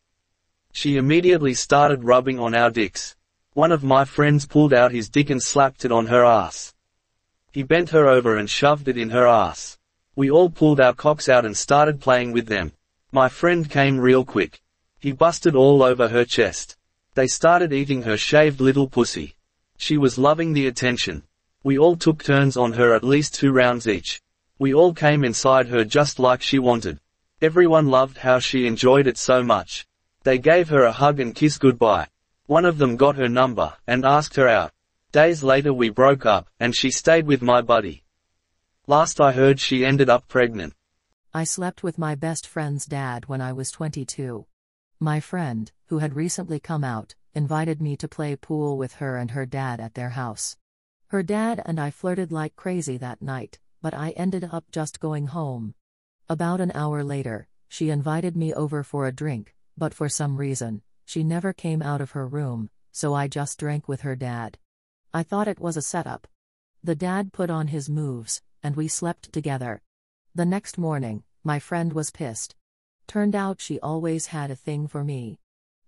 [0.73, 3.17] She immediately started rubbing on our dicks.
[3.55, 6.75] One of my friends pulled out his dick and slapped it on her ass.
[7.53, 9.79] He bent her over and shoved it in her ass.
[10.14, 12.73] We all pulled our cocks out and started playing with them.
[13.12, 14.61] My friend came real quick.
[14.99, 16.77] He busted all over her chest.
[17.14, 19.36] They started eating her shaved little pussy.
[19.77, 21.22] She was loving the attention.
[21.62, 24.22] We all took turns on her at least two rounds each.
[24.59, 27.01] We all came inside her just like she wanted.
[27.43, 29.87] Everyone loved how she enjoyed it so much.
[30.22, 32.09] They gave her a hug and kiss goodbye.
[32.47, 34.72] One of them got her number, and asked her out.
[35.12, 38.05] Days later we broke up, and she stayed with my buddy.
[38.87, 40.74] Last I heard she ended up pregnant.
[41.35, 44.47] I slept with my best friend's dad when I was 22.
[45.01, 49.32] My friend, who had recently come out, invited me to play pool with her and
[49.32, 50.57] her dad at their house.
[51.09, 55.26] Her dad and I flirted like crazy that night, but I ended up just going
[55.28, 55.74] home.
[56.28, 60.82] About an hour later, she invited me over for a drink, but for some reason,
[61.05, 64.59] she never came out of her room, so I just drank with her dad.
[65.12, 66.26] I thought it was a setup.
[66.82, 69.82] The dad put on his moves, and we slept together.
[70.34, 72.57] The next morning, my friend was pissed.
[73.07, 75.39] Turned out she always had a thing for me.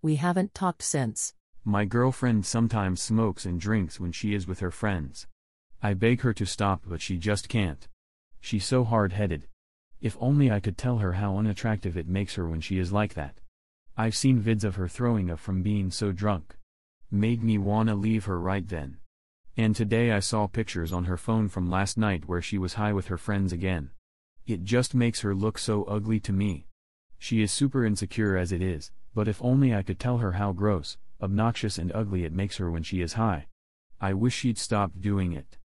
[0.03, 1.35] We haven't talked since.
[1.69, 5.27] My girlfriend sometimes smokes and drinks when she is with her friends.
[5.83, 7.87] I beg her to stop but she just can't.
[8.41, 9.49] She's so hard-headed.
[10.01, 13.13] If only I could tell her how unattractive it makes her when she is like
[13.15, 13.43] that.
[13.99, 16.57] I've seen vids of her throwing up from being so drunk.
[17.11, 18.97] Made me wanna leave her right then.
[19.55, 22.95] And today I saw pictures on her phone from last night where she was high
[22.95, 23.91] with her friends again.
[24.47, 26.67] It just makes her look so ugly to me.
[27.19, 30.53] She is super insecure as it is, but if only I could tell her how
[30.53, 33.47] gross, obnoxious and ugly it makes her when she is high.
[34.01, 35.59] I wish she'd stop doing it.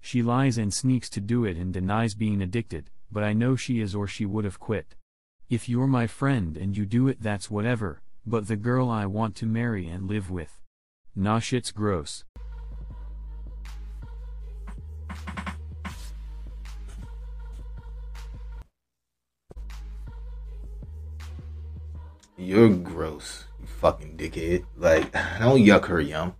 [0.00, 3.80] She lies and sneaks to do it and denies being addicted, but I know she
[3.80, 4.94] is or she would have quit.
[5.48, 9.34] If you're my friend and you do it that's whatever, but the girl I want
[9.36, 10.60] to marry and live with.
[11.16, 12.24] Nah shit's gross.
[22.40, 23.46] You're gross,
[23.78, 24.64] fucking dickhead.
[24.76, 26.34] Like, don't yuck her yum.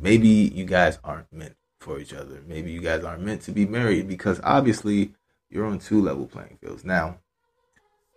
[0.00, 2.42] Maybe you guys aren't meant for each other.
[2.46, 5.14] Maybe you guys aren't meant to be married because obviously
[5.50, 6.84] you're on two level playing fields.
[6.84, 7.18] Now,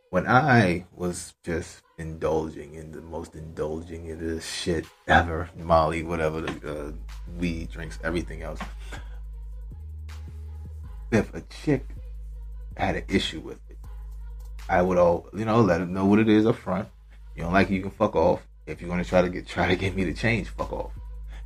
[0.09, 6.41] when I was just indulging in the most indulging in this shit ever, Molly, whatever,
[6.41, 6.91] the uh,
[7.37, 8.59] weed, drinks, everything else.
[11.11, 11.85] If a chick
[12.75, 13.77] had an issue with it,
[14.69, 16.87] I would all, you know, let them know what it is up front.
[17.35, 18.46] You don't like it, you can fuck off.
[18.67, 20.91] If you're gonna try to get try to get me to change, fuck off.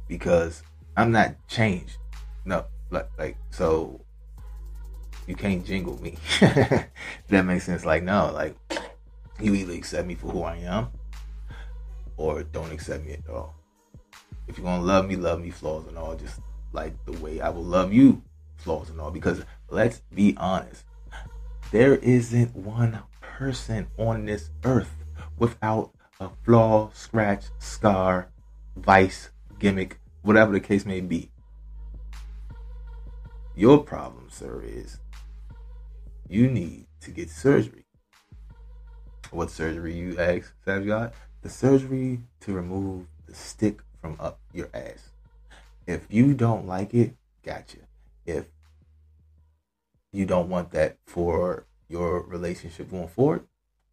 [0.08, 0.64] Because
[0.98, 1.98] I'm not changed.
[2.46, 4.02] No, like, like so
[5.28, 6.18] you can't jingle me.
[6.40, 7.86] that makes sense.
[7.86, 8.56] Like, no, like
[9.40, 10.90] you either accept me for who I am
[12.18, 13.56] or don't accept me at all.
[14.48, 16.40] If you're gonna love me, love me, flaws and all, just
[16.74, 18.22] like the way I will love you,
[18.58, 19.12] flaws and all.
[19.12, 20.84] Because let's be honest,
[21.72, 24.94] there isn't one person on this earth
[25.38, 25.92] without
[26.22, 28.30] a flaw, scratch, scar,
[28.76, 31.32] vice, gimmick, whatever the case may be.
[33.56, 35.00] Your problem, sir, is
[36.30, 37.86] you need to get surgery.
[39.32, 41.14] What surgery, you ask, Savage God?
[41.42, 45.10] The surgery to remove the stick from up your ass.
[45.88, 47.80] If you don't like it, gotcha.
[48.28, 48.46] If
[50.12, 53.48] you don't want that for your relationship going forward,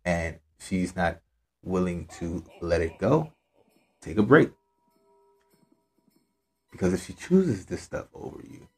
[0.05, 1.21] and she's not
[1.63, 3.33] willing to let it go,
[4.01, 4.51] take a break.
[6.71, 8.69] Because if she chooses this stuff over you,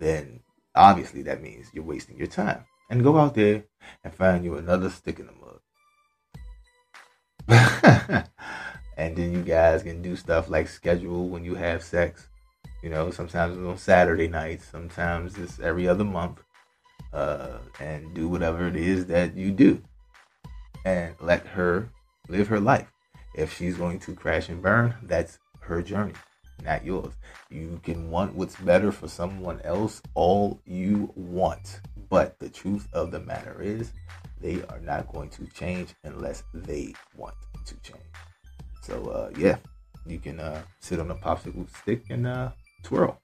[0.00, 0.40] then
[0.74, 2.64] obviously that means you're wasting your time.
[2.90, 3.64] And go out there
[4.02, 5.60] and find you another stick in the mud.
[8.96, 12.28] and then you guys can do stuff like schedule when you have sex.
[12.82, 16.42] You know, sometimes it's on Saturday nights, sometimes it's every other month.
[17.12, 19.80] Uh, and do whatever it is that you do.
[20.84, 21.88] And let her
[22.28, 22.90] live her life.
[23.34, 26.14] If she's going to crash and burn, that's her journey
[26.62, 27.14] not yours.
[27.50, 31.80] You can want what's better for someone else all you want.
[32.08, 33.92] But the truth of the matter is,
[34.40, 37.34] they are not going to change unless they want
[37.66, 38.04] to change.
[38.82, 39.56] So, uh, yeah,
[40.06, 42.50] you can uh, sit on a popsicle stick and uh,
[42.82, 43.20] twirl.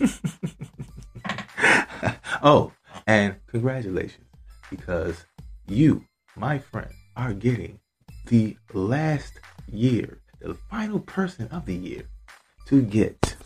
[2.42, 2.72] oh,
[3.06, 4.26] and congratulations,
[4.70, 5.24] because
[5.68, 6.04] you,
[6.38, 7.80] my friend, are getting
[8.26, 12.04] the last year, the final person of the year
[12.66, 13.36] to get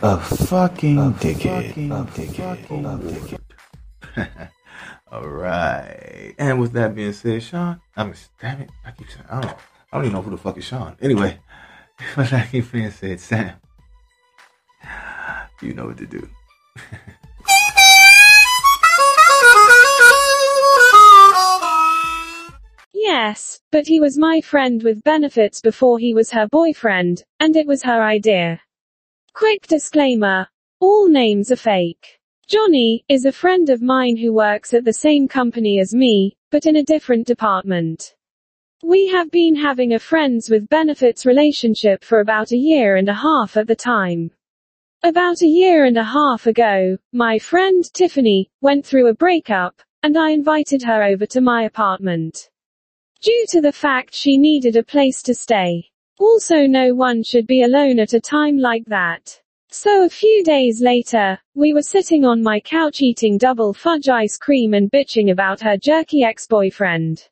[0.00, 1.68] a fucking a dickhead.
[1.68, 2.64] Fucking, a dickhead.
[2.70, 4.48] A dickhead.
[5.12, 6.34] All right.
[6.38, 8.70] And with that being said, Sean, I'm damn it.
[8.84, 9.56] I keep saying I don't
[9.92, 10.96] I don't even know who the fuck is Sean.
[11.00, 11.38] Anyway,
[12.16, 13.54] with that being said, Sam,
[15.60, 16.28] you know what to do.
[23.78, 27.80] but he was my friend with benefits before he was her boyfriend, and it was
[27.80, 28.60] her idea.
[29.34, 30.48] Quick disclaimer.
[30.80, 32.18] All names are fake.
[32.48, 36.66] Johnny is a friend of mine who works at the same company as me, but
[36.66, 38.16] in a different department.
[38.82, 43.14] We have been having a friends with benefits relationship for about a year and a
[43.14, 44.32] half at the time.
[45.04, 50.18] About a year and a half ago, my friend Tiffany went through a breakup, and
[50.18, 52.50] I invited her over to my apartment.
[53.20, 55.84] Due to the fact she needed a place to stay.
[56.20, 59.40] Also no one should be alone at a time like that.
[59.70, 64.38] So a few days later, we were sitting on my couch eating double fudge ice
[64.38, 67.28] cream and bitching about her jerky ex-boyfriend.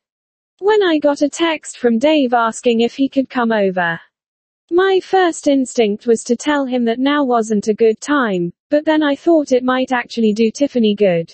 [0.59, 4.01] When I got a text from Dave asking if he could come over.
[4.71, 9.03] My first instinct was to tell him that now wasn't a good time, but then
[9.03, 11.33] I thought it might actually do Tiffany good.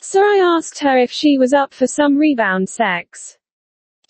[0.00, 3.36] So I asked her if she was up for some rebound sex.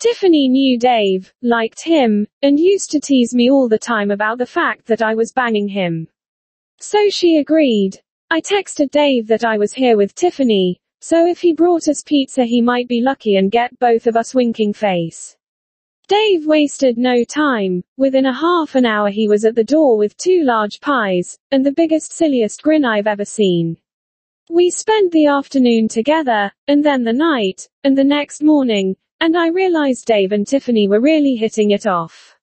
[0.03, 4.45] Tiffany knew Dave, liked him, and used to tease me all the time about the
[4.45, 6.09] fact that I was banging him.
[6.81, 8.01] So she agreed.
[8.29, 12.43] I texted Dave that I was here with Tiffany, so if he brought us pizza
[12.43, 15.37] he might be lucky and get both of us winking face.
[16.09, 17.81] Dave wasted no time.
[17.95, 21.65] Within a half an hour he was at the door with two large pies, and
[21.65, 23.77] the biggest silliest grin I've ever seen.
[24.49, 29.47] We spent the afternoon together, and then the night, and the next morning, and I
[29.47, 32.35] realized Dave and Tiffany were really hitting it off.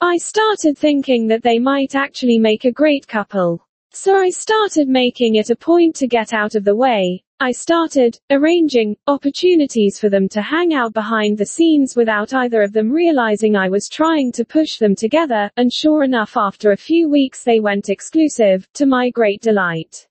[0.00, 3.64] I started thinking that they might actually make a great couple.
[3.92, 7.22] So I started making it a point to get out of the way.
[7.38, 12.72] I started arranging opportunities for them to hang out behind the scenes without either of
[12.72, 17.08] them realizing I was trying to push them together, and sure enough after a few
[17.08, 20.07] weeks they went exclusive, to my great delight.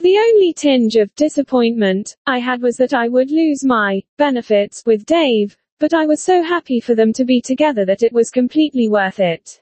[0.00, 5.04] The only tinge of disappointment I had was that I would lose my benefits with
[5.04, 8.88] Dave, but I was so happy for them to be together that it was completely
[8.88, 9.60] worth it.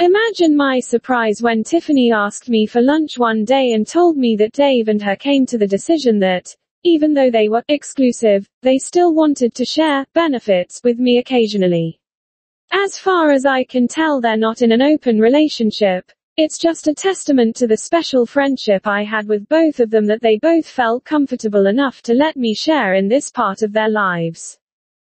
[0.00, 4.54] Imagine my surprise when Tiffany asked me for lunch one day and told me that
[4.54, 6.52] Dave and her came to the decision that,
[6.82, 12.00] even though they were exclusive, they still wanted to share benefits with me occasionally.
[12.72, 16.10] As far as I can tell, they're not in an open relationship.
[16.42, 20.22] It's just a testament to the special friendship I had with both of them that
[20.22, 24.58] they both felt comfortable enough to let me share in this part of their lives.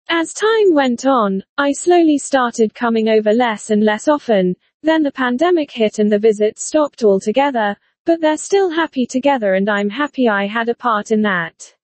[0.09, 5.13] As time went on, I slowly started coming over less and less often, then the
[5.13, 10.27] pandemic hit and the visits stopped altogether, but they're still happy together and I'm happy
[10.27, 11.75] I had a part in that.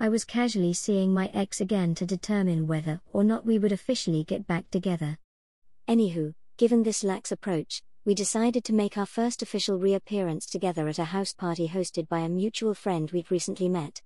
[0.00, 4.24] I was casually seeing my ex again to determine whether or not we would officially
[4.24, 5.18] get back together.
[5.86, 11.00] Anywho, given this lax approach, we decided to make our first official reappearance together at
[11.00, 14.00] a house party hosted by a mutual friend we'd recently met.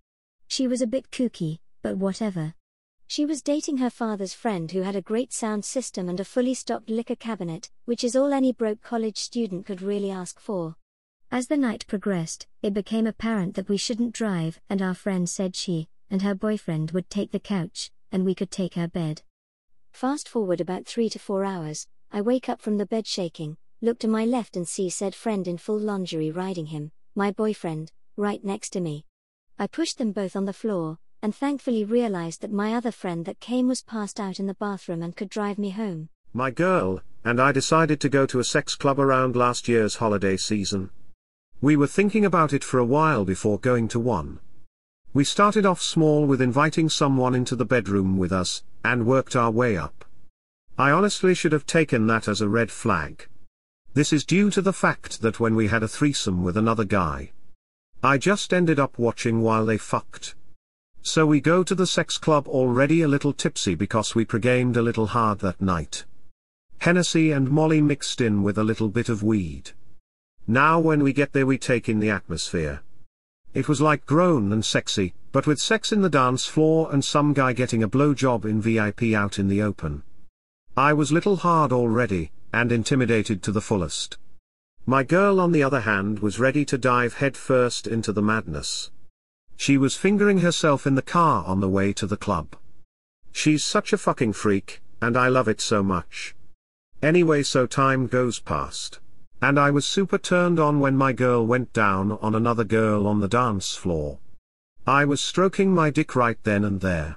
[0.48, 2.54] She was a bit kooky, but whatever.
[3.06, 6.54] She was dating her father's friend who had a great sound system and a fully
[6.54, 10.76] stocked liquor cabinet, which is all any broke college student could really ask for.
[11.30, 15.54] As the night progressed, it became apparent that we shouldn't drive, and our friend said
[15.54, 19.20] she and her boyfriend would take the couch, and we could take her bed.
[19.92, 23.98] Fast forward about three to four hours, I wake up from the bed shaking, look
[23.98, 28.44] to my left and see said friend in full lingerie riding him, my boyfriend, right
[28.44, 29.06] next to me.
[29.58, 33.40] I pushed them both on the floor, and thankfully realized that my other friend that
[33.40, 36.10] came was passed out in the bathroom and could drive me home.
[36.34, 40.36] My girl, and I decided to go to a sex club around last year's holiday
[40.36, 40.90] season.
[41.62, 44.40] We were thinking about it for a while before going to one.
[45.12, 49.50] We started off small with inviting someone into the bedroom with us, and worked our
[49.50, 50.04] way up.
[50.78, 53.26] I honestly should have taken that as a red flag.
[53.92, 57.32] This is due to the fact that when we had a threesome with another guy,
[58.04, 60.36] I just ended up watching while they fucked.
[61.02, 64.82] So we go to the sex club already a little tipsy because we pre-gamed a
[64.82, 66.04] little hard that night.
[66.78, 69.72] Hennessy and Molly mixed in with a little bit of weed.
[70.46, 72.82] Now when we get there we take in the atmosphere.
[73.54, 77.32] It was like grown and sexy, but with sex in the dance floor and some
[77.32, 80.04] guy getting a blowjob in VIP out in the open.
[80.76, 84.18] I was little hard already, and intimidated to the fullest.
[84.86, 88.90] My girl on the other hand was ready to dive headfirst into the madness.
[89.56, 92.56] She was fingering herself in the car on the way to the club.
[93.30, 96.34] She's such a fucking freak, and I love it so much.
[97.02, 99.00] Anyway so time goes past.
[99.42, 103.20] And I was super turned on when my girl went down on another girl on
[103.20, 104.18] the dance floor.
[104.86, 107.16] I was stroking my dick right then and there.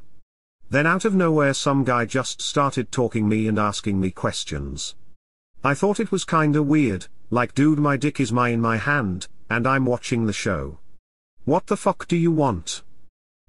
[0.69, 4.95] Then out of nowhere some guy just started talking me and asking me questions.
[5.65, 9.29] I thought it was kinda weird, like dude my dick is my in my hand,
[9.49, 10.79] and I'm watching the show.
[11.45, 12.83] What the fuck do you want?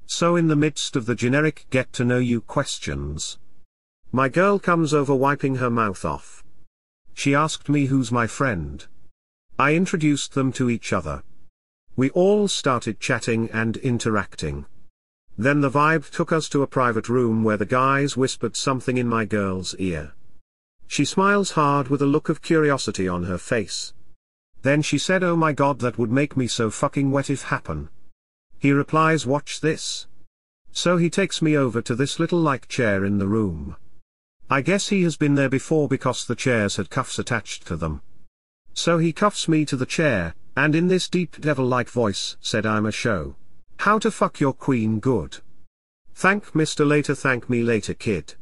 [0.06, 3.38] So in the midst of the generic get to know you questions.
[4.12, 6.44] My girl comes over wiping her mouth off.
[7.14, 8.86] She asked me who's my friend.
[9.58, 11.24] I introduced them to each other.
[11.96, 14.66] We all started chatting and interacting.
[15.36, 19.08] Then the vibe took us to a private room where the guys whispered something in
[19.08, 20.12] my girl's ear.
[20.94, 23.92] She smiles hard with a look of curiosity on her face.
[24.62, 27.88] Then she said oh my god that would make me so fucking wet if happen.
[28.60, 30.06] He replies watch this.
[30.70, 33.74] So he takes me over to this little like chair in the room.
[34.48, 38.00] I guess he has been there before because the chairs had cuffs attached to them.
[38.72, 42.86] So he cuffs me to the chair, and in this deep devil-like voice said I'm
[42.86, 43.34] a show.
[43.80, 45.38] How to fuck your queen good.
[46.14, 46.86] Thank Mr.
[46.86, 48.36] Later thank me later kid.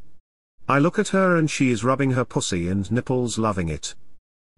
[0.69, 3.95] I look at her and she is rubbing her pussy and nipples loving it.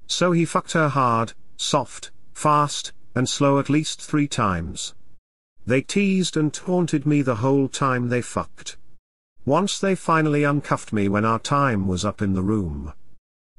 [0.06, 4.94] So he fucked her hard, soft, fast, and slow at least three times.
[5.66, 8.76] They teased and taunted me the whole time they fucked.
[9.46, 12.92] Once they finally uncuffed me when our time was up in the room.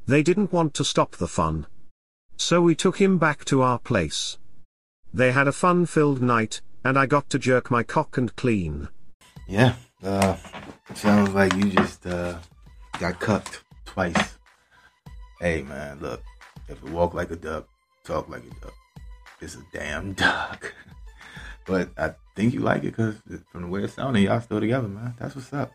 [0.05, 1.65] They didn't want to stop the fun.
[2.37, 4.37] So we took him back to our place.
[5.13, 8.89] They had a fun-filled night, and I got to jerk my cock and clean.
[9.47, 9.75] Yeah,
[10.05, 10.37] uh,
[10.93, 12.37] sounds like you just uh,
[12.99, 14.37] got cucked twice.
[15.39, 16.23] Hey man, look,
[16.69, 17.67] if you walk like a duck,
[18.03, 18.73] talk like a duck.
[19.41, 20.73] It's a damn duck.
[21.65, 23.15] but I think you like it because
[23.51, 25.15] from the way it sounded, y'all still together, man.
[25.19, 25.71] That's what's up.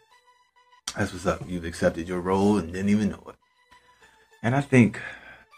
[0.96, 1.42] That's what's up.
[1.48, 3.36] You've accepted your role and didn't even know it.
[4.42, 5.00] And I think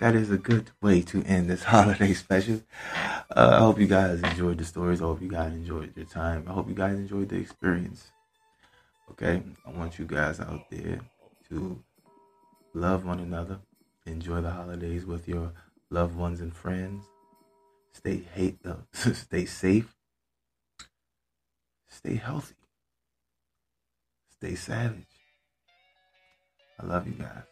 [0.00, 2.62] that is a good way to end this holiday special.
[3.30, 5.00] Uh, I hope you guys enjoyed the stories.
[5.00, 6.44] I hope you guys enjoyed your time.
[6.48, 8.11] I hope you guys enjoyed the experience.
[9.12, 10.98] Okay, I want you guys out there
[11.50, 11.78] to
[12.72, 13.58] love one another,
[14.06, 15.52] enjoy the holidays with your
[15.90, 17.04] loved ones and friends.
[17.92, 18.76] Stay hate, uh,
[19.12, 19.94] stay safe,
[21.90, 22.54] stay healthy,
[24.38, 25.04] stay savage.
[26.80, 27.42] I love you guys.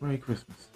[0.00, 0.68] Merry Christmas.